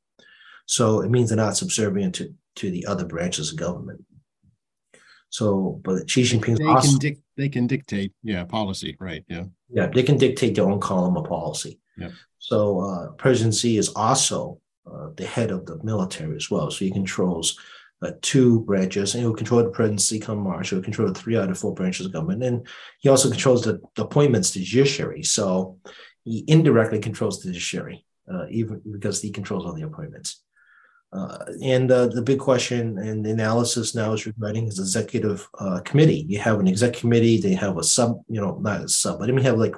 [0.67, 4.05] So it means they're not subservient to, to the other branches of government.
[5.31, 9.25] So, but Xi Jinping they also, can dic- they can dictate, yeah, policy, right?
[9.29, 11.81] Yeah, yeah, they can dictate their own column of policy.
[11.97, 12.11] Yeah.
[12.39, 16.71] So, uh, presidency is also uh, the head of the military as well.
[16.71, 17.59] So he controls
[18.03, 20.69] uh, two branches, and he will control the presidency come March.
[20.69, 22.67] He will control three out of four branches of government, and
[23.01, 25.23] he also controls the, the appointments to judiciary.
[25.23, 25.79] So
[26.25, 30.43] he indirectly controls the judiciary, uh, even because he controls all the appointments.
[31.13, 35.81] Uh, and uh, the big question and the analysis now is regarding his executive uh,
[35.81, 36.27] committee.
[36.29, 37.41] You have an executive committee.
[37.41, 39.77] They have a sub, you know, not a sub, but I mean, have like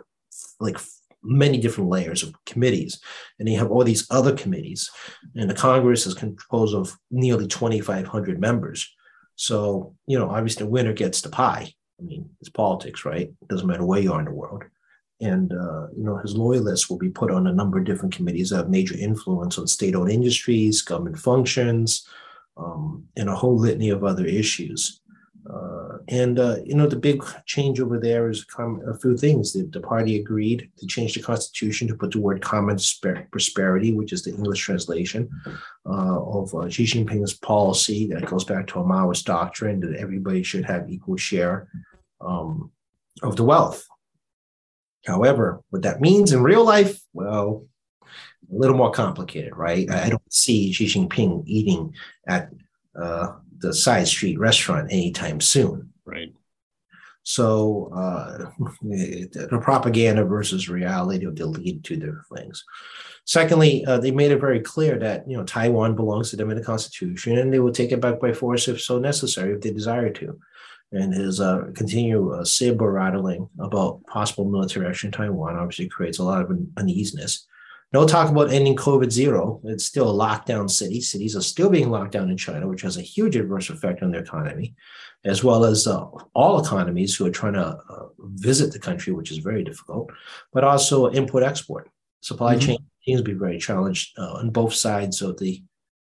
[0.58, 0.78] like
[1.22, 3.00] many different layers of committees.
[3.38, 4.90] And you have all these other committees.
[5.34, 8.90] And the Congress is composed of nearly 2,500 members.
[9.36, 11.72] So, you know, obviously the winner gets the pie.
[12.00, 13.28] I mean, it's politics, right?
[13.28, 14.64] It doesn't matter where you are in the world.
[15.20, 18.50] And, uh, you know, his loyalists will be put on a number of different committees
[18.50, 22.06] that have major influence on state owned industries, government functions,
[22.56, 25.00] um, and a whole litany of other issues.
[25.52, 29.52] Uh, and uh, you know the big change over there is a few things.
[29.52, 32.76] The, the, party agreed to change the constitution to put the word "common
[33.30, 35.30] prosperity," which is the English translation
[35.86, 40.42] uh, of uh, Xi Jinping's policy that goes back to a Maoist doctrine that everybody
[40.42, 41.68] should have equal share
[42.20, 42.70] um,
[43.22, 43.86] of the wealth.
[45.06, 47.64] However, what that means in real life, well,
[48.04, 49.90] a little more complicated, right?
[49.90, 51.94] I don't see Xi Jinping eating
[52.26, 52.50] at
[53.00, 55.92] uh, the side street restaurant anytime soon.
[56.04, 56.32] Right.
[57.22, 58.50] So uh,
[58.82, 62.64] the propaganda versus reality, they'll lead to different things.
[63.26, 66.56] Secondly, uh, they made it very clear that you know Taiwan belongs to them in
[66.56, 69.70] the Constitution, and they will take it back by force if so necessary, if they
[69.70, 70.40] desire to.
[70.92, 76.18] And his uh, continue uh, saber rattling about possible military action in Taiwan obviously creates
[76.18, 77.46] a lot of uneasiness.
[77.92, 79.60] No talk about ending COVID zero.
[79.64, 81.00] It's still a lockdown city.
[81.00, 84.10] Cities are still being locked down in China, which has a huge adverse effect on
[84.10, 84.74] the economy,
[85.24, 89.30] as well as uh, all economies who are trying to uh, visit the country, which
[89.30, 90.10] is very difficult,
[90.52, 91.88] but also import export.
[92.20, 92.66] Supply mm-hmm.
[92.66, 95.62] chain seems to be very challenged uh, on both sides of the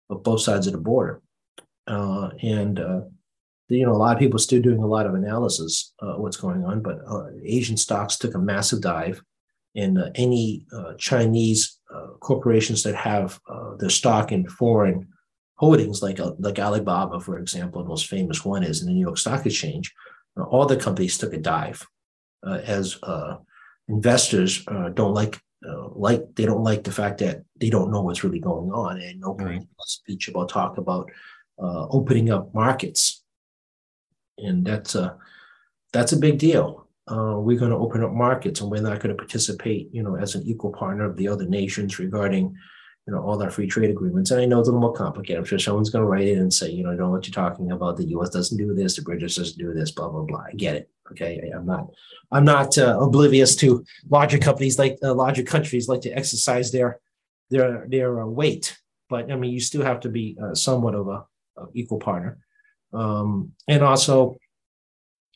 [0.09, 1.21] of both sides of the border,
[1.87, 3.01] uh, and uh,
[3.67, 6.63] you know a lot of people still doing a lot of analysis uh, what's going
[6.63, 6.81] on.
[6.81, 9.21] But uh, Asian stocks took a massive dive,
[9.75, 11.79] and uh, any uh, Chinese
[12.19, 13.39] corporations that have
[13.79, 15.07] their stock in foreign
[15.55, 19.17] holdings, like like Alibaba, for example, the most famous one is in the New York
[19.17, 19.93] Stock Exchange,
[20.37, 21.85] all the companies took a dive
[22.43, 22.99] as
[23.87, 28.23] investors don't like uh, like they don't like the fact that they don't know what's
[28.23, 29.63] really going on and no right.
[29.79, 31.09] speech about talk about
[31.59, 33.23] uh, opening up markets
[34.37, 35.17] and that's a
[35.93, 39.15] that's a big deal uh, we're going to open up markets and we're not going
[39.15, 42.55] to participate you know as an equal partner of the other nations regarding
[43.05, 44.31] you know all our free trade agreements.
[44.31, 45.39] And i know it's a little more complicated.
[45.39, 47.27] I'm sure someone's going to write in and say you know i don't know what
[47.27, 47.97] you're talking about.
[47.97, 48.95] The us doesn't do this.
[48.95, 50.43] The british doesn't do this blah blah blah.
[50.51, 50.89] I get it.
[51.11, 51.91] Okay, I'm not
[52.31, 56.99] I'm not uh, oblivious to larger companies like uh, larger countries like to exercise their
[57.51, 58.77] their their uh, weight,
[59.09, 61.25] but I mean you still have to be uh, somewhat of a,
[61.57, 62.39] a, equal partner,
[62.93, 64.37] um, and also.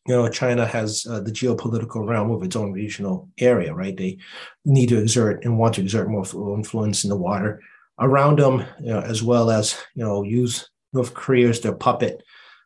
[0.09, 3.95] You know, China has uh, the geopolitical realm of its own regional area, right?
[3.95, 4.17] They
[4.65, 6.25] need to exert and want to exert more
[6.57, 7.61] influence in the water
[7.99, 12.23] around them, you know, as well as you know use North Korea as their puppet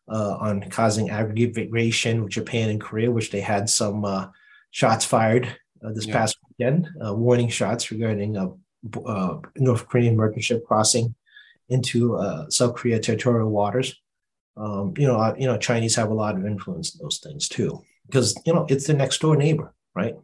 [0.07, 4.27] uh, on causing aggravation with Japan and Korea, which they had some uh,
[4.71, 5.45] shots fired
[5.83, 6.13] uh, this yeah.
[6.13, 8.51] past weekend, uh, warning shots regarding a
[9.05, 11.13] uh, North Korean merchant ship crossing
[11.69, 14.01] into uh, South Korea territorial waters.
[14.55, 17.83] Um, you know, you know, Chinese have a lot of influence in those things too,
[18.05, 20.15] because you know it's the next door neighbor, right?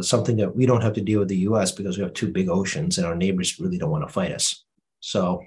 [0.00, 1.70] something that we don't have to deal with the U.S.
[1.70, 4.64] because we have two big oceans and our neighbors really don't want to fight us.
[4.98, 5.44] So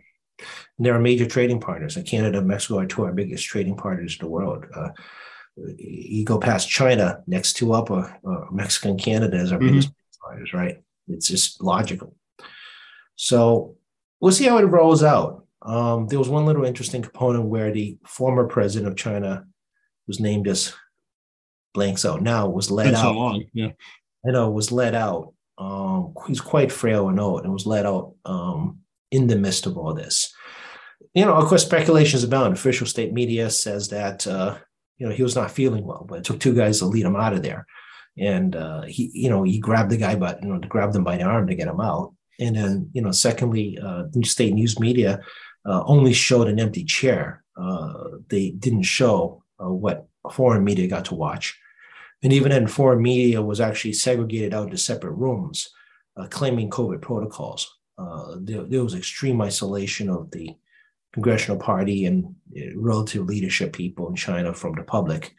[0.77, 1.97] and they're major trading partners.
[1.97, 4.65] And Canada and Mexico are two of our biggest trading partners in the world.
[4.75, 4.89] Uh,
[5.77, 9.67] you go past China, next to up, uh, uh, Mexican Canada is our mm-hmm.
[9.67, 10.82] biggest partners, right?
[11.08, 12.15] It's just logical.
[13.15, 13.75] So
[14.19, 15.40] we'll see how it rolls out.
[15.62, 19.45] Um, there was one little interesting component where the former president of China,
[20.08, 20.74] whose named as
[21.74, 23.02] blanks out now, was let out.
[23.02, 23.71] So long, yeah.
[24.26, 25.34] I know was let out.
[25.58, 28.80] Um, he's quite frail and old, and was let out um,
[29.12, 30.34] in the midst of all this.
[31.13, 32.54] You know, of course, speculation is abound.
[32.54, 34.58] Official state media says that uh,
[34.97, 37.15] you know he was not feeling well, but it took two guys to lead him
[37.15, 37.67] out of there.
[38.17, 41.04] And uh, he, you know, he grabbed the guy, but you know, to grab them
[41.04, 42.13] by the arm to get him out.
[42.39, 45.21] And then, you know, secondly, uh, state news media
[45.65, 47.43] uh, only showed an empty chair.
[47.58, 47.93] Uh,
[48.30, 51.58] they didn't show uh, what foreign media got to watch.
[52.24, 55.69] And even then, foreign media was actually segregated out to separate rooms,
[56.17, 60.56] uh, claiming COVID protocols uh, there, there, was extreme isolation of the
[61.13, 62.34] congressional party and
[62.76, 65.36] relative leadership people in China from the public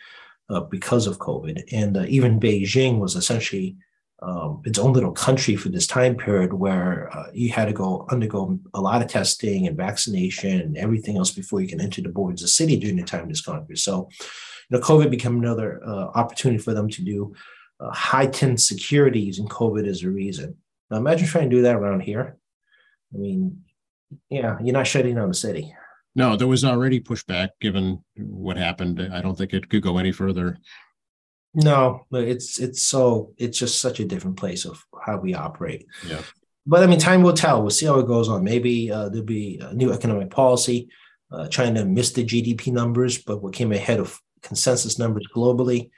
[0.71, 1.63] because of COVID.
[1.73, 3.75] And even Beijing was essentially
[4.23, 8.07] um, its own little country for this time period where uh, you had to go
[8.11, 12.09] undergo a lot of testing and vaccination and everything else before you can enter the
[12.09, 13.83] borders of the city during the time of this Congress.
[13.83, 14.09] So,
[14.71, 17.35] you know, COVID became another uh, opportunity for them to do
[17.91, 20.57] heightened security using COVID as a reason.
[20.91, 22.37] Now, imagine trying to do that around here.
[23.15, 23.63] I mean,
[24.29, 25.75] yeah, you're not shutting down the city.
[26.15, 29.01] No, there was already pushback given what happened.
[29.01, 30.59] I don't think it could go any further.
[31.55, 35.87] No, but it's it's so it's just such a different place of how we operate.
[36.07, 36.23] Yeah.
[36.67, 37.61] But I mean, time will tell.
[37.61, 38.45] We'll see how it goes on.
[38.45, 40.89] Maybe uh, there'll be a new economic policy.
[41.31, 45.91] Uh, China missed the GDP numbers, but what came ahead of consensus numbers globally.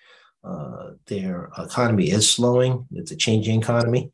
[0.42, 2.86] Uh, their economy is slowing.
[2.92, 4.10] It's a changing economy.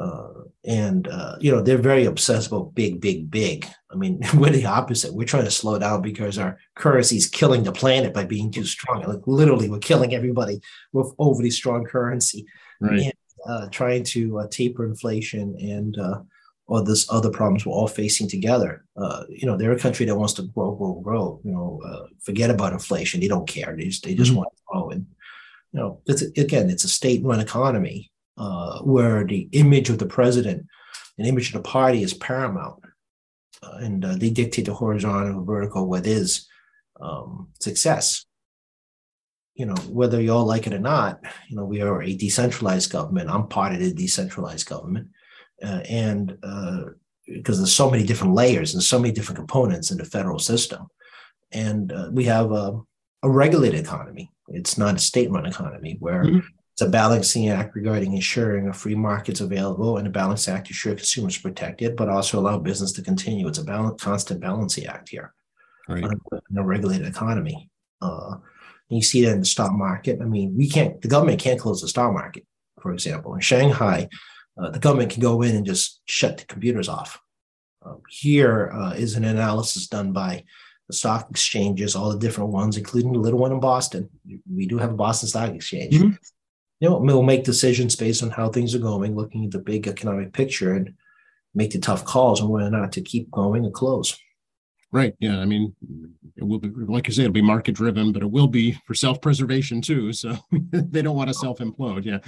[0.00, 0.28] Uh,
[0.64, 3.66] and uh, you know they're very obsessed about big, big, big.
[3.90, 5.14] I mean, we're the opposite.
[5.14, 8.64] We're trying to slow down because our currency is killing the planet by being too
[8.64, 9.02] strong.
[9.02, 10.60] Like literally, we're killing everybody
[10.92, 12.46] with overly strong currency.
[12.80, 13.04] Right.
[13.04, 13.12] And,
[13.48, 16.20] uh, trying to uh, taper inflation and uh,
[16.66, 18.84] all this other problems we're all facing together.
[18.96, 21.40] Uh, you know, they're a country that wants to grow, grow, grow.
[21.44, 23.20] You know, forget about inflation.
[23.20, 23.74] They don't care.
[23.76, 24.38] They just they just mm-hmm.
[24.38, 24.90] want to grow.
[24.90, 25.06] And
[25.72, 30.66] you know, it's again, it's a state-run economy uh, where the image of the president
[31.18, 32.82] and image of the party is paramount.
[33.62, 36.46] Uh, and uh, they dictate the horizontal and vertical what is
[37.00, 38.26] um, success.
[39.54, 41.18] you know, whether you all like it or not,
[41.48, 43.30] you know, we are a decentralized government.
[43.30, 45.08] I'm part of the decentralized government,
[45.64, 46.84] uh, and uh,
[47.26, 50.86] because there's so many different layers and so many different components in the federal system,
[51.52, 52.78] and uh, we have a,
[53.22, 54.30] a, regulated economy.
[54.48, 56.46] It's not a state-run economy where mm-hmm.
[56.76, 60.72] It's a balancing act regarding ensuring a free market's available and a balancing act to
[60.72, 63.48] ensure consumers protected, but also allow business to continue.
[63.48, 65.32] It's a balance, constant balancing act here
[65.88, 66.04] right.
[66.04, 67.70] in a regulated economy.
[68.02, 68.36] Uh,
[68.90, 70.20] you see that in the stock market.
[70.20, 72.44] I mean, we can't, the government can't close the stock market,
[72.82, 73.32] for example.
[73.34, 74.10] In Shanghai,
[74.60, 77.18] uh, the government can go in and just shut the computers off.
[77.82, 80.44] Uh, here uh, is an analysis done by
[80.88, 84.10] the stock exchanges, all the different ones, including the little one in Boston.
[84.54, 85.94] We do have a Boston Stock Exchange.
[85.94, 86.12] Mm-hmm.
[86.80, 89.88] You know, we'll make decisions based on how things are going, looking at the big
[89.88, 90.94] economic picture, and
[91.54, 94.18] make the tough calls on whether or not to keep going or close.
[94.92, 95.14] Right.
[95.18, 95.40] Yeah.
[95.40, 95.74] I mean,
[96.36, 98.94] it will be, like you say, it'll be market driven, but it will be for
[98.94, 100.12] self preservation too.
[100.12, 100.36] So
[100.70, 102.04] they don't want to self implode.
[102.04, 102.18] Yeah.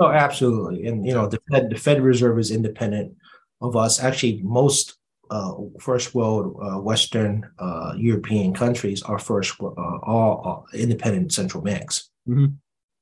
[0.00, 0.86] Oh, absolutely.
[0.86, 3.14] And, you know, the Fed, the Fed Reserve is independent
[3.60, 4.02] of us.
[4.02, 4.96] Actually, most
[5.30, 12.10] uh, first world uh, Western uh, European countries are first uh, all independent central banks.
[12.28, 12.46] Mm-hmm.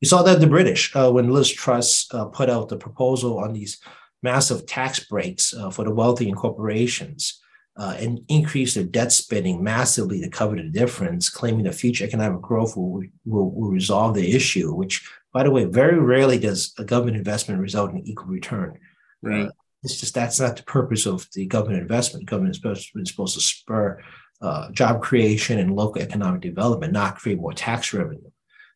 [0.01, 3.53] You saw that the British, uh, when Liz Truss uh, put out the proposal on
[3.53, 3.81] these
[4.23, 7.41] massive tax breaks for the wealthy and corporations
[7.79, 12.43] uh, and increased their debt spending massively to cover the difference, claiming that future economic
[12.43, 16.85] growth will, will, will resolve the issue, which, by the way, very rarely does a
[16.85, 18.79] government investment result in equal return.
[19.23, 19.47] Right.
[19.47, 19.51] Uh,
[19.85, 22.27] it's just that's not the purpose of the government investment.
[22.27, 24.03] Government is supposed, is supposed to spur
[24.43, 28.31] uh, job creation and local economic development, not create more tax revenue.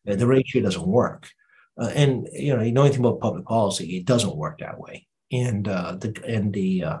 [0.05, 1.29] And the ratio doesn't work.
[1.79, 5.07] Uh, and you know, you know anything about public policy, it doesn't work that way.
[5.31, 6.97] And uh, the and the uh,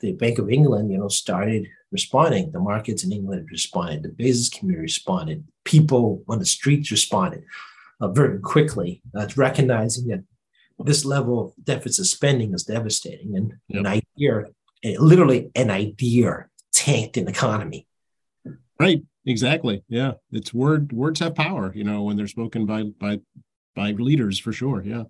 [0.00, 2.50] the Bank of England, you know, started responding.
[2.50, 4.02] The markets in England responded.
[4.02, 5.44] The business community responded.
[5.64, 7.44] People on the streets responded
[8.00, 10.24] uh, very quickly, uh, recognizing that
[10.78, 13.36] this level of deficit spending is devastating.
[13.36, 13.80] And yep.
[13.80, 14.44] an idea,
[14.98, 17.86] literally an idea, tanked an economy.
[18.80, 19.02] Right.
[19.26, 19.82] Exactly.
[19.88, 20.12] Yeah.
[20.32, 20.92] It's word.
[20.92, 21.72] Words have power.
[21.74, 23.20] You know, when they're spoken by by
[23.74, 24.82] by leaders, for sure.
[24.84, 25.04] Yeah.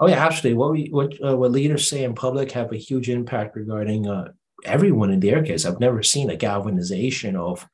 [0.00, 0.58] Oh yeah, absolutely.
[0.58, 4.32] What we what uh, what leaders say in public have a huge impact regarding uh,
[4.64, 5.64] everyone in their case.
[5.64, 7.66] I've never seen a galvanization of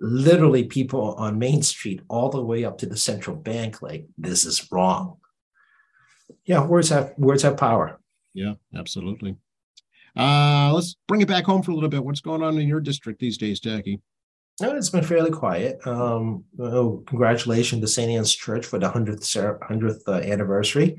[0.00, 3.82] literally people on Main Street all the way up to the central bank.
[3.82, 5.18] Like this is wrong.
[6.44, 8.00] Yeah, words have words have power.
[8.34, 9.36] Yeah, absolutely.
[10.16, 12.04] Uh, let's bring it back home for a little bit.
[12.04, 14.00] What's going on in your district these days, Tackey?
[14.60, 15.86] No, it's been fairly quiet.
[15.86, 18.10] Um, oh, congratulations to St.
[18.10, 19.30] Anne's Church for the hundredth
[19.62, 20.96] hundredth uh, anniversary.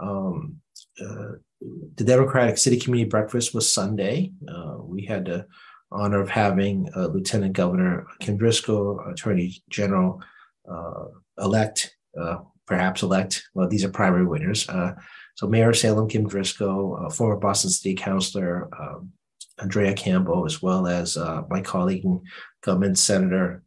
[0.00, 0.60] Um,
[1.00, 4.32] uh, the Democratic City Community Breakfast was Sunday.
[4.48, 5.46] Uh, we had the
[5.92, 10.20] honor of having uh, Lieutenant Governor Kim Driscoll, Attorney General
[10.68, 11.04] uh,
[11.38, 13.44] elect, uh, perhaps elect.
[13.54, 14.68] Well, these are primary winners.
[14.68, 14.94] Uh,
[15.36, 19.12] so Mayor Salem Kim Driscoll, former Boston City Councilor um,
[19.60, 21.16] Andrea Campbell, as well as
[21.48, 22.20] my colleague and
[22.66, 23.62] government Senator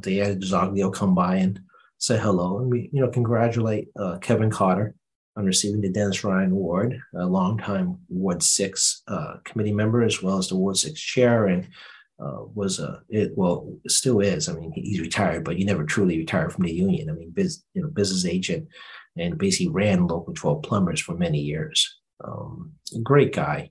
[0.00, 1.60] Diana DiZoglio come by and
[1.98, 2.60] say hello.
[2.60, 3.88] And we, you know, congratulate
[4.22, 4.94] Kevin Cotter
[5.36, 10.38] on receiving the Dennis Ryan Award, a longtime Ward Six uh, committee member as well
[10.38, 11.68] as the Ward Six chair, and
[12.18, 14.48] uh, was a it well still is.
[14.48, 17.10] I mean, he's retired, but he never truly retired from the union.
[17.10, 18.66] I mean, biz, you know, business agent,
[19.16, 21.98] and basically ran local 12 plumbers for many years.
[22.24, 23.70] Um, great guy,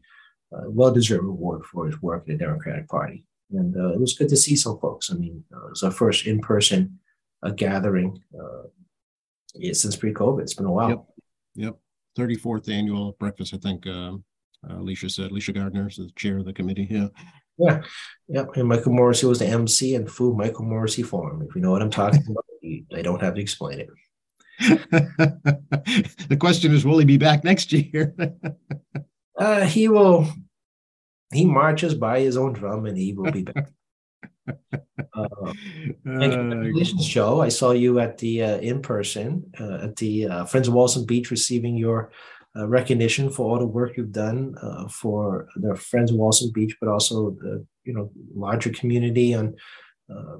[0.55, 4.13] uh, well deserved award for his work in the Democratic Party, and uh, it was
[4.13, 5.11] good to see some folks.
[5.11, 6.99] I mean, uh, it was our first in person
[7.43, 8.21] uh, gathering.
[9.57, 10.89] Yeah, since pre-COVID, it's been a while.
[10.89, 11.05] Yep.
[11.55, 11.77] Yep.
[12.17, 14.23] 34th annual breakfast, I think um,
[14.69, 15.31] uh, Alicia said.
[15.31, 16.87] Alicia Gardner is the chair of the committee.
[16.89, 17.07] Yeah.
[17.57, 17.81] Yeah.
[18.27, 18.57] Yep.
[18.57, 21.45] And Michael Morrissey was the MC and Food Michael Morrissey Forum.
[21.47, 22.45] If you know what I'm talking about,
[22.93, 23.89] I don't have to explain it.
[26.29, 28.15] the question is, will he be back next year?
[29.37, 30.27] uh, he will.
[31.33, 33.69] He marches by his own drum, and he will be back.
[35.15, 35.53] Uh,
[36.03, 37.41] congratulations, uh, Joe.
[37.41, 41.05] I saw you at the uh, in person uh, at the uh, Friends of Wollaston
[41.05, 42.11] Beach receiving your
[42.55, 44.55] uh, recognition for all the work you've done
[44.91, 49.55] for the Friends of Wollaston Beach, but also the you know larger community on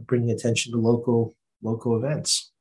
[0.06, 2.52] bringing attention to local local events.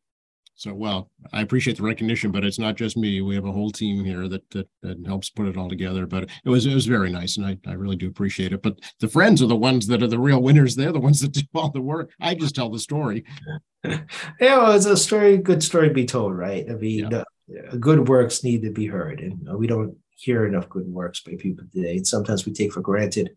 [0.57, 3.21] So, well, I appreciate the recognition, but it's not just me.
[3.21, 6.07] We have a whole team here that that, that helps put it all together.
[6.07, 8.63] But it was it was very nice, and I, I really do appreciate it.
[8.63, 10.77] But the friends are the ones that are the real winners.
[10.77, 12.13] They're the ones that do all the work.
[12.21, 13.25] I just tell the story.
[13.85, 13.99] yeah,
[14.41, 16.65] well, it's a story, good story to be told, right?
[16.71, 17.25] I mean, yeah.
[17.73, 21.21] uh, good works need to be heard, and uh, we don't hear enough good works
[21.21, 21.97] by people today.
[21.97, 23.31] And sometimes we take for granted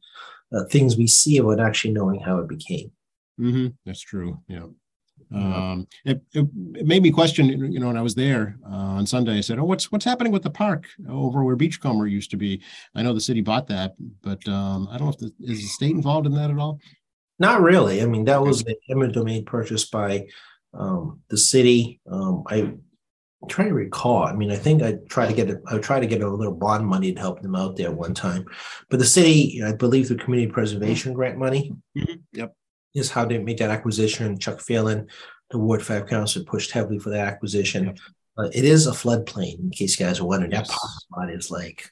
[0.54, 2.92] uh, things we see without actually knowing how it became.
[3.40, 3.68] Mm-hmm.
[3.86, 4.40] That's true.
[4.48, 4.68] Yeah.
[5.34, 9.38] Um, it, it, made me question, you know, when I was there uh, on Sunday,
[9.38, 12.62] I said, "Oh, what's what's happening with the park over where Beachcomber used to be?"
[12.96, 15.68] I know the city bought that, but um, I don't know if the, is the
[15.68, 16.80] state involved in that at all.
[17.40, 18.02] Not really.
[18.02, 20.28] I mean, that was an eminent domain purchased by
[20.74, 22.00] um, the city.
[22.10, 22.82] Um, I am
[23.50, 24.24] trying to recall.
[24.24, 25.62] I mean, I think I tried to get it.
[25.68, 28.46] I tried to get a little bond money to help them out there one time,
[28.90, 31.74] but the city, I believe, the community preservation grant money.
[31.98, 32.16] Mm-hmm.
[32.34, 32.54] Yep
[32.98, 34.38] is how they made that acquisition.
[34.40, 35.08] Chuck Phelan,
[35.50, 37.86] the Ward 5 council, pushed heavily for that acquisition.
[37.86, 37.98] Yep.
[38.38, 40.52] Uh, it is a floodplain, in case you guys are wondering.
[40.52, 40.70] Yes.
[40.70, 41.92] That spot is like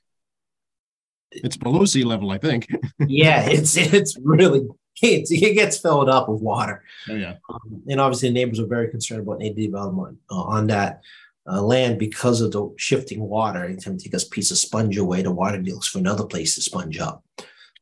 [1.31, 2.67] it's below sea level, I think.
[3.07, 4.67] yeah, it's it's really
[5.01, 6.83] it's, it gets filled up with water.
[7.09, 7.35] Oh, yeah.
[7.49, 11.01] Um, and obviously, the neighbors are very concerned about native development uh, on that
[11.49, 13.63] uh, land because of the shifting water.
[13.63, 16.61] Anytime you take a piece of sponge away, the water looks for another place to
[16.61, 17.23] sponge up.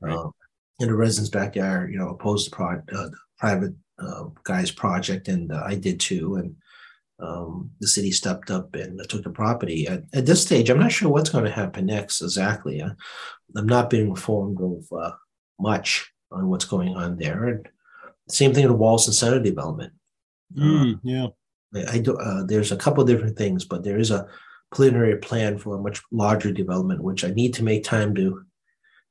[0.02, 0.16] Right.
[0.16, 0.30] Uh,
[0.80, 5.52] in the residents' backyard, you know, opposed the, pro- uh, private uh, guy's project, and
[5.52, 6.36] uh, I did too.
[6.36, 6.56] And
[7.20, 9.88] um, the city stepped up and took the property.
[9.88, 12.82] At, at, this stage, I'm not sure what's going to happen next exactly.
[12.82, 12.92] I,
[13.58, 15.12] am not being informed of uh,
[15.60, 17.46] much on what's going on there.
[17.46, 17.70] And
[18.30, 19.94] same thing with the Wollaston Center development.
[20.56, 21.28] Mm, yeah,
[21.74, 22.18] I, I do.
[22.18, 24.28] Uh, there's a couple different things, but there is a
[24.72, 28.44] preliminary plan for a much larger development, which I need to make time to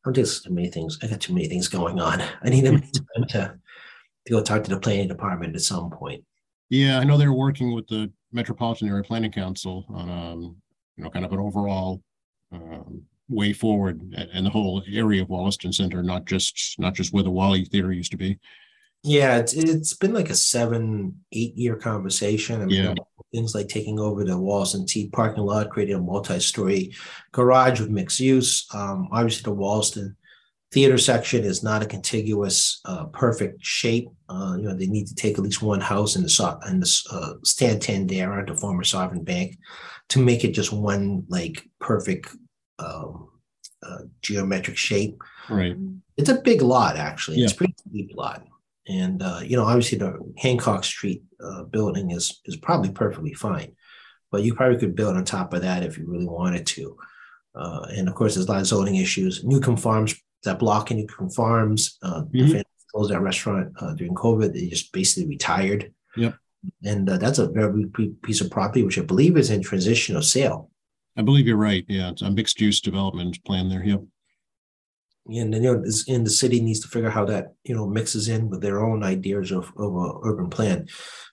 [0.04, 0.98] I'm just too many things.
[1.02, 2.20] I got too many things going on.
[2.42, 3.58] I need to time to,
[4.26, 6.24] to go talk to the planning department at some point.
[6.70, 10.56] Yeah, I know they're working with the Metropolitan Area Planning Council on um,
[10.96, 12.02] you know, kind of an overall
[12.50, 17.22] um, way forward and the whole area of Wollaston Center, not just not just where
[17.22, 18.38] the Wally Theater used to be.
[19.02, 22.62] Yeah, it's it's been like a seven, eight year conversation.
[22.62, 22.94] I mean, yeah.
[23.34, 26.94] things like taking over the Wollaston T parking lot, creating a multi-story
[27.32, 28.66] garage with mixed use.
[28.72, 30.16] Um, obviously, the Wollaston
[30.72, 34.08] theater section is not a contiguous, uh, perfect shape.
[34.28, 37.02] Uh, you know, they need to take at least one house in the in the
[37.10, 39.58] uh, Santander, the former sovereign bank,
[40.10, 42.28] to make it just one like perfect
[42.78, 43.30] um,
[43.82, 45.20] uh, geometric shape.
[45.50, 45.74] Right.
[46.16, 47.38] It's a big lot, actually.
[47.38, 47.44] Yeah.
[47.44, 48.46] It's pretty deep lot.
[48.88, 53.76] And uh, you know, obviously, the Hancock Street uh, building is is probably perfectly fine,
[54.30, 56.96] but you probably could build on top of that if you really wanted to.
[57.54, 59.44] Uh, and of course, there's a lot of zoning issues.
[59.44, 62.60] Newcomb Farms, that block in Newcomb Farms, uh, mm-hmm.
[62.90, 64.52] closed that restaurant uh, during COVID.
[64.52, 65.92] They just basically retired.
[66.16, 66.34] Yep.
[66.84, 70.16] And uh, that's a very big piece of property, which I believe is in transition
[70.16, 70.70] of sale.
[71.16, 71.84] I believe you're right.
[71.88, 73.84] Yeah, it's a mixed use development plan there.
[73.84, 74.00] Yep
[75.26, 77.86] and then you know in the city needs to figure out how that you know
[77.86, 80.86] mixes in with their own ideas of, of a urban plan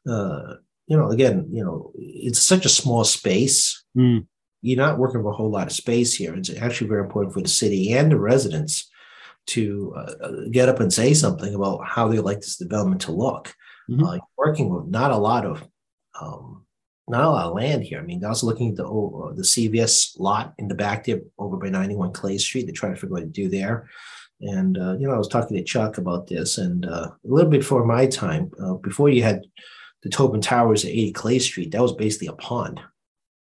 [0.07, 0.55] uh
[0.87, 4.25] you know again you know it's such a small space mm.
[4.61, 7.41] you're not working with a whole lot of space here it's actually very important for
[7.41, 8.89] the city and the residents
[9.47, 13.55] to uh, get up and say something about how they like this development to look
[13.89, 14.03] mm-hmm.
[14.03, 15.67] uh, working with not a lot of
[16.21, 16.65] um,
[17.09, 17.99] not a lot of land here.
[17.99, 21.21] I mean, I was looking at the uh, the CVS lot in the back there
[21.37, 22.65] over by 91 Clay Street.
[22.65, 23.89] They're trying to figure out what to do there.
[24.41, 26.57] And, uh, you know, I was talking to Chuck about this.
[26.57, 29.45] And uh, a little bit before my time, uh, before you had
[30.03, 32.79] the Tobin Towers at 80 Clay Street, that was basically a pond.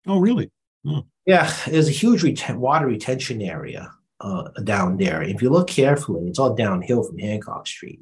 [0.06, 0.50] Oh, really?
[0.86, 1.04] Oh.
[1.26, 3.90] Yeah, there's a huge water retention area
[4.20, 5.22] uh, down there.
[5.22, 8.00] If you look carefully, it's all downhill from Hancock Street.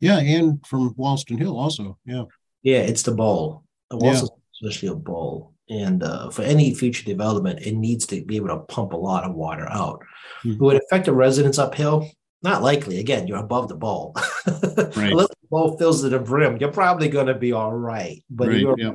[0.00, 1.98] Yeah, and from Wollaston Hill also.
[2.04, 2.24] Yeah.
[2.64, 3.62] Yeah, it's the bowl.
[4.00, 4.22] yeah
[4.62, 5.52] especially a bowl.
[5.68, 9.24] And uh, for any future development, it needs to be able to pump a lot
[9.24, 10.02] of water out.
[10.44, 10.52] Mm-hmm.
[10.52, 12.08] It would affect the residents uphill.
[12.42, 12.98] Not likely.
[12.98, 14.14] Again, you're above the bowl.
[14.46, 14.96] right.
[14.96, 18.22] Unless the bowl fills to the brim, you're probably going to be all right.
[18.28, 18.92] But right, you're yeah.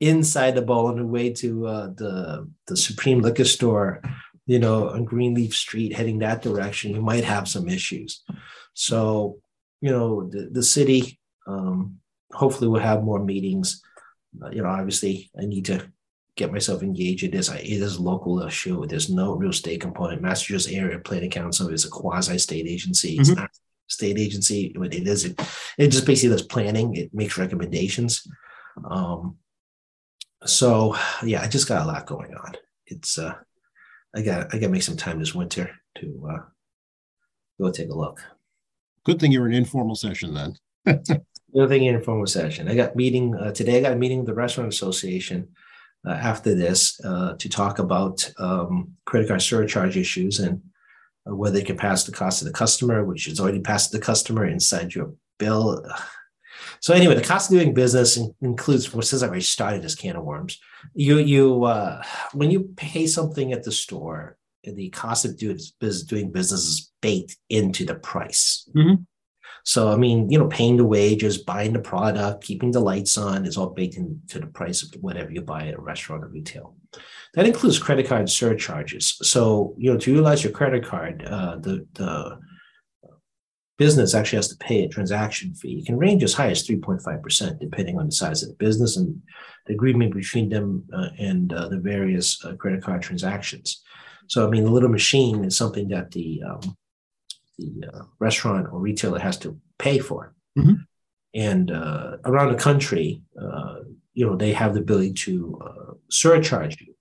[0.00, 4.02] inside the bowl on the way to uh, the the Supreme Liquor Store,
[4.44, 8.22] you know, on Greenleaf Street, heading that direction, you might have some issues.
[8.74, 9.38] So,
[9.80, 11.98] you know, the, the city um,
[12.32, 13.82] hopefully will have more meetings
[14.52, 15.90] you know, obviously I need to
[16.36, 17.24] get myself engaged.
[17.24, 18.86] It is it is a local issue.
[18.86, 20.22] There's no real state component.
[20.22, 23.16] Massachusetts Area Planning Council is a quasi state agency.
[23.18, 23.40] It's mm-hmm.
[23.40, 23.50] not
[23.88, 24.72] state agency.
[24.76, 25.40] But it is it,
[25.76, 26.94] it just basically does planning.
[26.94, 28.26] It makes recommendations.
[28.88, 29.36] Um,
[30.44, 32.54] so yeah, I just got a lot going on.
[32.86, 33.34] It's uh,
[34.14, 36.42] I got I got to make some time this winter to uh,
[37.60, 38.20] go take a look.
[39.04, 40.56] Good thing you're an informal session then.
[41.54, 42.68] Another thing in informal session.
[42.68, 43.78] I got meeting uh, today.
[43.78, 45.48] I got a meeting with the Restaurant Association
[46.06, 50.62] uh, after this uh, to talk about um, credit card surcharge issues and
[51.28, 53.98] uh, whether they can pass the cost to the customer, which is already passed to
[53.98, 55.84] the customer inside your bill.
[56.80, 58.92] So anyway, the cost of doing business includes.
[58.92, 60.60] Well, since I already started this can of worms,
[60.94, 62.02] you you uh,
[62.34, 66.92] when you pay something at the store, the cost of doing business, doing business is
[67.00, 68.68] baked into the price.
[68.76, 69.02] Mm-hmm.
[69.64, 73.46] So, I mean, you know, paying the wages, buying the product, keeping the lights on
[73.46, 76.74] is all baked into the price of whatever you buy at a restaurant or retail.
[77.34, 79.18] That includes credit card surcharges.
[79.22, 82.38] So, you know, to utilize your credit card, uh, the, the
[83.78, 85.78] business actually has to pay a transaction fee.
[85.78, 89.22] It can range as high as 3.5%, depending on the size of the business and
[89.66, 93.82] the agreement between them uh, and uh, the various uh, credit card transactions.
[94.26, 96.76] So, I mean, the little machine is something that the um,
[97.58, 100.34] the uh, restaurant or retailer has to pay for.
[100.58, 100.74] Mm-hmm.
[101.34, 103.80] And uh, around the country, uh,
[104.14, 106.94] you know, they have the ability to surcharge you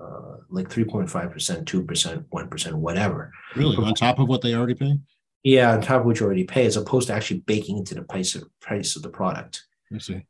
[0.00, 3.32] uh, like 3.5%, 2%, 1%, whatever.
[3.54, 3.76] Really?
[3.76, 4.98] On top of what they already pay?
[5.42, 8.02] Yeah, on top of what you already pay, as opposed to actually baking into the
[8.02, 9.64] price of price of the product.
[9.92, 10.24] I see.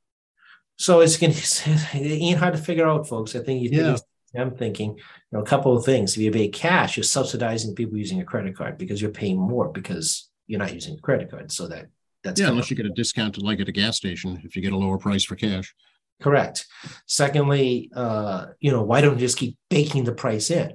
[0.78, 3.36] So it's going to it ain't hard to figure out, folks.
[3.36, 3.96] I think you yeah.
[4.34, 5.02] I'm thinking, you
[5.32, 6.16] know, a couple of things.
[6.16, 9.68] If you pay cash, you're subsidizing people using a credit card because you're paying more
[9.68, 11.52] because you're not using a credit card.
[11.52, 11.86] So that
[12.24, 14.72] that's yeah, unless you get a discount like at a gas station if you get
[14.72, 15.74] a lower price for cash.
[16.20, 16.66] Correct.
[17.06, 20.72] Secondly, uh, you know, why don't you just keep baking the price in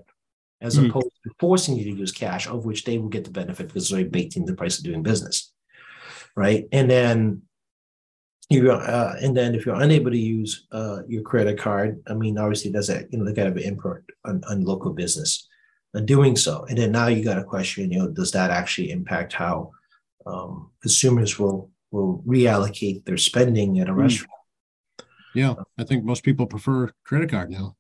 [0.60, 3.32] as mm opposed to forcing you to use cash, of which they will get the
[3.32, 5.54] benefit because they're baked in the price of doing business.
[6.36, 6.68] Right.
[6.72, 7.44] And then
[8.50, 12.38] you uh, and then if you're unable to use uh, your credit card, I mean,
[12.38, 15.48] obviously does that, you know, they got to have an input on, on local business
[15.94, 16.66] and doing so.
[16.70, 19.72] And then now you got a question, you know, does that actually impact how
[20.26, 23.98] um, consumers will will reallocate their spending at a mm.
[23.98, 24.32] restaurant?
[25.34, 27.76] Yeah, I think most people prefer credit card now.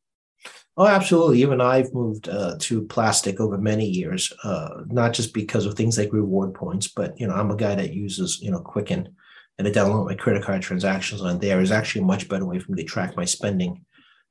[0.78, 1.42] Oh, absolutely.
[1.42, 5.98] Even I've moved uh, to plastic over many years, uh, not just because of things
[5.98, 9.16] like reward points, but you know, I'm a guy that uses you know Quicken,
[9.58, 12.60] and I download my credit card transactions on there is actually a much better way
[12.60, 13.84] for me to track my spending,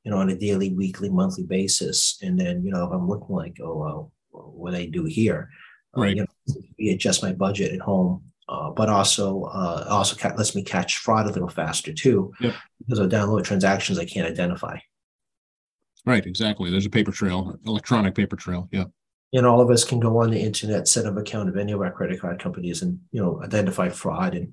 [0.05, 2.19] you know, on a daily, weekly, monthly basis.
[2.23, 5.51] And then you know, if I'm looking like, oh, well, what I do here,
[5.97, 6.19] uh, right?
[6.19, 6.27] Uh,
[6.79, 10.63] you know, adjust my budget at home uh, but also uh, also ca- lets me
[10.63, 12.55] catch fraud a little faster too, yep.
[12.79, 14.79] because of download transactions I can't identify.
[16.05, 16.71] Right, exactly.
[16.71, 18.69] There's a paper trail, electronic paper trail.
[18.71, 18.85] Yeah.
[19.33, 21.81] And all of us can go on the internet, set up account of any of
[21.81, 24.53] our credit card companies, and you know identify fraud and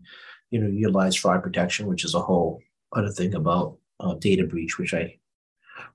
[0.54, 2.62] you know utilize fraud protection, which is a whole
[2.96, 5.18] other thing about uh, data breach, which I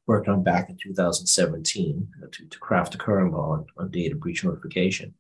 [0.09, 4.16] worked on back in 2017 uh, to, to craft a current law on, on data
[4.16, 5.14] breach notification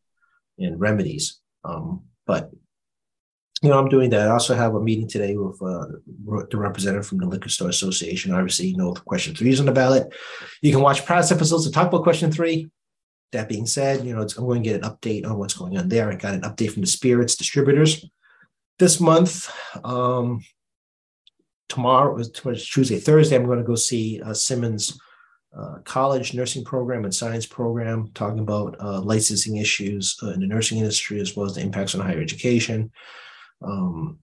[0.58, 1.38] and remedies.
[1.64, 2.50] Um, but
[3.62, 4.28] you know, I'm doing that.
[4.28, 5.86] I also have a meeting today with uh,
[6.50, 8.32] the representative from the Liquor Store Association.
[8.32, 10.12] Obviously, you know, question three is on the ballot.
[10.62, 12.70] You can watch past episodes to talk about question three.
[13.30, 15.88] That being said, you know, I'm going to get an update on what's going on
[15.88, 16.10] there.
[16.10, 18.04] I got an update from the spirits distributors
[18.78, 19.50] this month.
[19.84, 20.40] Um,
[21.68, 23.36] tomorrow was Tuesday, Thursday.
[23.36, 24.98] I'm going to go see uh, Simmons
[25.56, 30.46] uh, College nursing program and science program, talking about uh, licensing issues uh, in the
[30.46, 32.90] nursing industry as well as the impacts on higher education.
[33.62, 34.18] Um,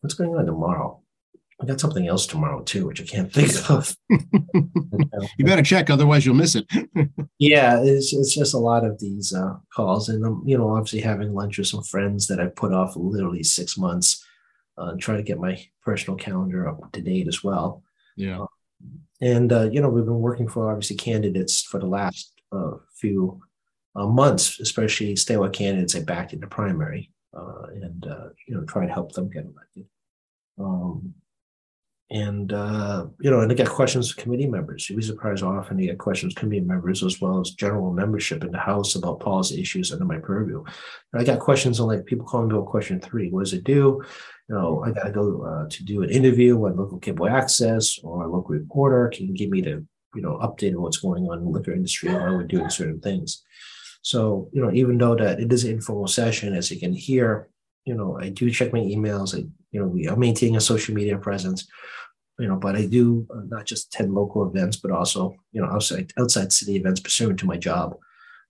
[0.00, 1.02] what's going on tomorrow?
[1.60, 3.96] I got something else tomorrow too, which I can't think of.
[4.10, 6.66] you better check, otherwise you'll miss it.
[7.38, 11.00] yeah, it's, it's just a lot of these uh, calls, and I'm you know obviously
[11.00, 14.24] having lunch with some friends that I put off literally six months,
[14.78, 17.82] uh, and try to get my personal calendar up to date as well.
[18.16, 18.46] Yeah, uh,
[19.20, 23.40] and uh, you know we've been working for obviously candidates for the last uh, few
[23.94, 28.64] uh, months, especially statewide candidates I backed in the primary uh, and uh, you know
[28.64, 29.86] try to help them get elected.
[30.58, 31.14] Um,
[32.10, 34.88] and uh, you know, and I get questions from committee members.
[34.88, 37.92] You'd be surprised how often I get questions from committee members as well as general
[37.92, 40.62] membership in the House about policy issues under my purview.
[41.12, 43.30] And I got questions on like people calling me about question three.
[43.30, 44.02] What does it do?
[44.48, 47.98] You know, I got to go uh, to do an interview on local cable access
[48.04, 49.08] or a local reporter.
[49.08, 49.84] Can you give me the
[50.14, 52.70] you know update on what's going on in the liquor industry and why we're doing
[52.70, 53.42] certain things?
[54.06, 57.48] So, you know, even though that it is an informal session, as you can hear,
[57.84, 59.36] you know, I do check my emails.
[59.36, 61.68] I, you know, we are maintaining a social media presence,
[62.38, 65.68] you know, but I do uh, not just attend local events, but also, you know,
[65.68, 67.98] outside outside city events pursuant to my job.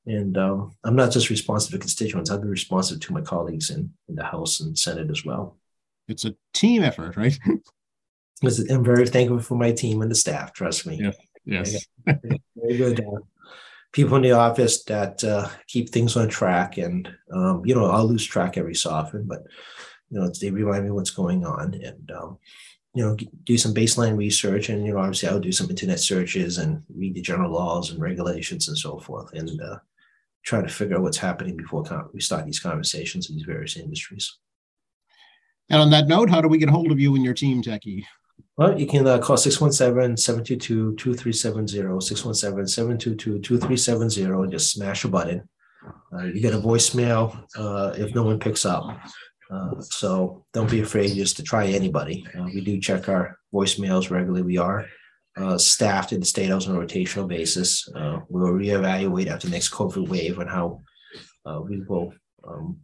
[0.07, 3.93] And um, I'm not just responsive to constituents; I'll be responsive to my colleagues in,
[4.09, 5.57] in the House and Senate as well.
[6.07, 7.37] It's a team effort, right?
[8.71, 10.53] I'm very thankful for my team and the staff.
[10.53, 11.01] Trust me.
[11.03, 11.13] Yeah.
[11.45, 11.87] Yes.
[12.07, 13.01] Very good.
[13.01, 13.19] Uh,
[13.91, 16.77] people in the office that uh, keep things on track.
[16.77, 19.43] And, um, you know, I'll lose track every so often, but,
[20.11, 22.39] you know, they remind me what's going on and, um,
[22.95, 24.69] you know, do some baseline research.
[24.69, 28.01] And, you know, obviously I'll do some internet searches and read the general laws and
[28.01, 29.79] regulations and so forth and uh,
[30.45, 34.39] try to figure out what's happening before we start these conversations in these various industries.
[35.69, 38.07] And on that note, how do we get hold of you and your team, Tackey?
[38.57, 40.97] Well, you can uh, call 617-722-2370,
[43.45, 45.47] 617-722-2370, and just smash a button.
[46.13, 48.99] Uh, you get a voicemail uh, if no one picks up.
[49.51, 52.27] Uh, so don't be afraid just to try anybody.
[52.37, 54.43] Uh, we do check our voicemails regularly.
[54.43, 54.87] We are
[55.37, 57.89] uh, staffed in the state house on a rotational basis.
[57.95, 60.83] Uh, we'll reevaluate after the next COVID wave on how
[61.45, 62.13] uh, we will
[62.47, 62.79] um,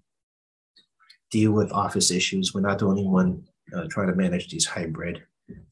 [1.31, 2.55] deal with office issues.
[2.55, 3.45] We're not the only one
[3.89, 5.23] trying to manage these hybrid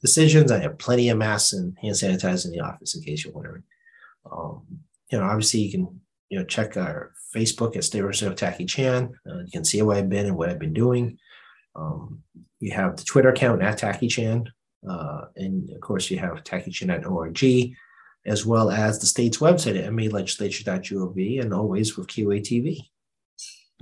[0.00, 0.50] decisions.
[0.50, 3.62] I have plenty of masks and hand sanitizer in the office in case you're wondering.
[4.30, 4.62] Um,
[5.10, 6.00] you know, obviously you can
[6.30, 9.12] you know check our Facebook at State Representative Tackey Chan.
[9.28, 11.18] Uh, you can see where I've been and what I've been doing.
[11.76, 12.22] Um,
[12.60, 14.50] you have the Twitter account at Tackey Chan,
[14.88, 17.74] uh, and of course you have takichan.org,
[18.26, 22.78] as well as the state's website at malegislature.gov, and always with QATV.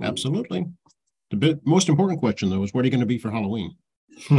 [0.01, 0.65] Absolutely.
[1.29, 3.75] The bit, most important question though is what are you going to be for Halloween?
[4.31, 4.37] uh,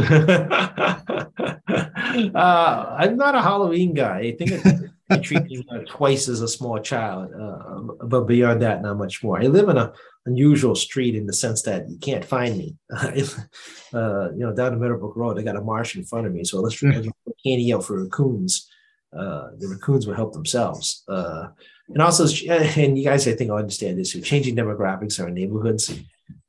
[2.35, 4.19] I'm not a Halloween guy.
[4.19, 4.51] I think
[5.11, 9.39] I treat me twice as a small child, uh, but beyond that, not much more.
[9.39, 9.91] I live in an
[10.25, 12.77] unusual street in the sense that you can't find me.
[12.93, 16.43] uh, you know, down the Meadowbrook Road, I got a marsh in front of me,
[16.43, 18.69] so let's to put candy out for raccoons.
[19.13, 21.03] Uh, the raccoons will help themselves.
[21.07, 21.49] Uh,
[21.89, 24.13] and also, and you guys, I think, understand this.
[24.13, 25.89] Too, changing demographics in our neighborhoods.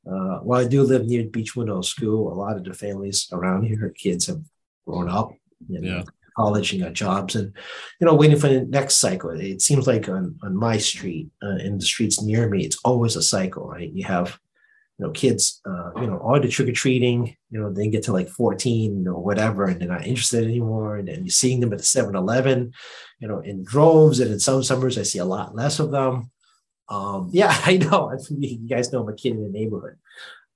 [0.05, 3.63] Uh, while I do live near Beechwood Knoll School, a lot of the families around
[3.63, 4.41] here, kids have
[4.85, 5.33] grown up.
[5.69, 6.03] yeah
[6.35, 7.53] college and got jobs and
[7.99, 9.29] you know waiting for the next cycle.
[9.31, 13.15] It seems like on, on my street uh, in the streets near me it's always
[13.15, 13.91] a cycle right?
[13.91, 14.39] You have
[14.97, 18.29] you know kids uh, you know all the trick-or-treating you know they get to like
[18.29, 21.83] 14 or whatever and they're not interested anymore and then you're seeing them at the
[21.83, 22.71] 7-eleven
[23.19, 26.31] you know in droves and in some summers i see a lot less of them.
[26.89, 28.15] Um, yeah i know.
[28.29, 29.97] You guys know i'm a kid in the neighborhood.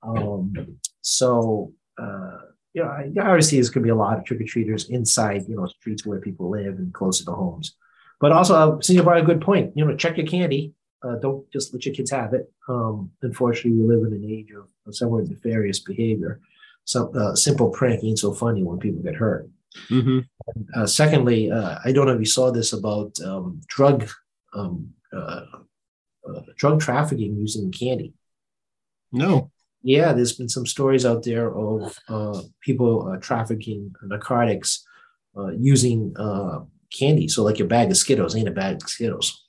[0.04, 2.38] Um, so uh,
[2.78, 5.56] you know, obviously there's going to be a lot of trick or treaters inside, you
[5.56, 7.76] know, streets where people live and closer to homes.
[8.20, 9.74] But also, uh, Senior brought a good point.
[9.76, 10.74] You know, check your candy.
[11.04, 12.52] Uh, don't just let your kids have it.
[12.68, 16.40] Um, unfortunately, we live in an age of, of somewhat nefarious behavior.
[16.86, 19.50] So uh, simple prank ain't so funny when people get hurt.
[19.90, 20.20] Mm-hmm.
[20.74, 24.10] Uh, secondly, uh, I don't know if you saw this about um, drug
[24.54, 25.46] um, uh,
[26.28, 28.14] uh, drug trafficking using candy.
[29.12, 29.52] No
[29.84, 34.86] yeah, there's been some stories out there of uh, people uh, trafficking narcotics
[35.38, 36.60] uh, using uh,
[36.92, 37.28] candy.
[37.28, 39.46] So, like your bag of Skittles ain't a bag of Skittles.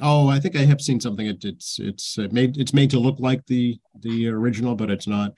[0.00, 1.26] Oh, I think I have seen something.
[1.26, 5.34] It, it's it's made it's made to look like the the original, but it's not.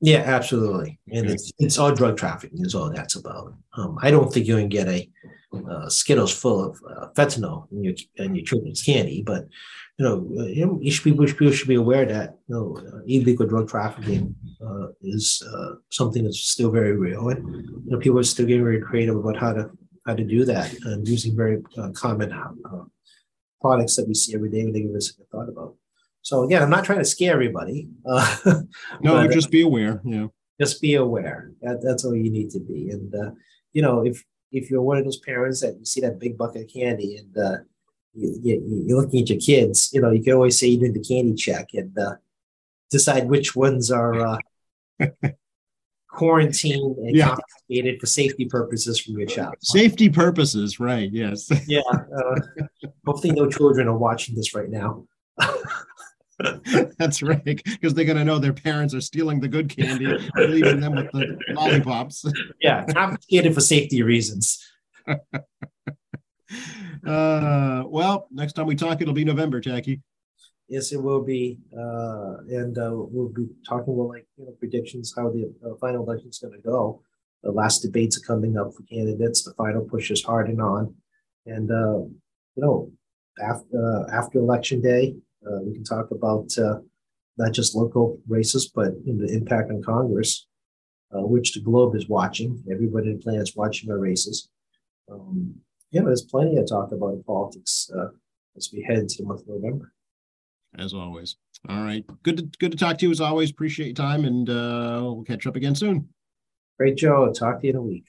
[0.00, 3.54] Yeah, absolutely, and it's it's all drug trafficking is all that's about.
[3.76, 5.08] Um, I don't think you can get a
[5.70, 9.46] uh, Skittles full of uh, fentanyl in your in your children's candy, but
[9.98, 13.02] you know, uh, you know, should people, people should be aware that you know uh,
[13.06, 14.34] illegal drug trafficking
[14.64, 18.64] uh, is uh, something that's still very real, and you know, people are still getting
[18.64, 19.70] very creative about how to
[20.06, 22.84] how to do that and using very uh, common uh,
[23.60, 24.64] products that we see every day.
[24.64, 25.76] We give us a thought about.
[26.22, 27.88] So again, I'm not trying to scare everybody.
[28.04, 28.64] no,
[29.02, 30.00] but, just be aware.
[30.04, 30.28] Yeah,
[30.60, 31.52] just be aware.
[31.60, 32.90] That, that's all you need to be.
[32.90, 33.14] And
[33.72, 36.62] you know, if if you're one of those parents that you see that big bucket
[36.62, 37.64] of candy and
[38.14, 40.94] you, you, are looking at your kids, you know, you can always say you did
[40.94, 42.14] the candy check and uh,
[42.90, 44.38] decide which ones are uh,
[46.08, 47.28] quarantined and yeah.
[47.28, 49.54] confiscated for safety purposes from your child.
[49.62, 51.10] Safety purposes, right?
[51.10, 51.50] Yes.
[51.66, 51.80] yeah.
[51.90, 52.40] Uh,
[53.06, 55.06] hopefully, no children are watching this right now.
[56.98, 60.80] That's right, because they're going to know their parents are stealing the good candy, leaving
[60.80, 62.24] them with the lollipops.
[62.60, 64.62] yeah, confiscated for safety reasons.
[67.06, 70.00] Uh, well, next time we talk, it'll be November, Tackey.
[70.68, 75.12] Yes, it will be, uh, and uh, we'll be talking about like you know predictions
[75.16, 77.02] how the uh, final election is going to go.
[77.42, 79.42] The last debates are coming up for candidates.
[79.42, 80.94] The final push is hard and on,
[81.46, 82.92] and uh, you know
[83.42, 85.16] after uh, after election day,
[85.46, 86.78] uh, we can talk about uh,
[87.38, 90.46] not just local races, but you know, the impact on Congress,
[91.14, 92.62] uh, which the globe is watching.
[92.70, 94.48] Everybody in the planet's watching our races.
[95.10, 95.54] Um,
[95.90, 98.08] yeah, there's plenty to talk about in politics uh,
[98.56, 99.92] as we head into the month of November.
[100.78, 101.36] As always.
[101.68, 102.04] All right.
[102.22, 103.50] Good to good to talk to you as always.
[103.50, 106.08] Appreciate your time and uh, we'll catch up again soon.
[106.78, 107.26] Great, Joe.
[107.26, 108.06] I'll talk to you in a week.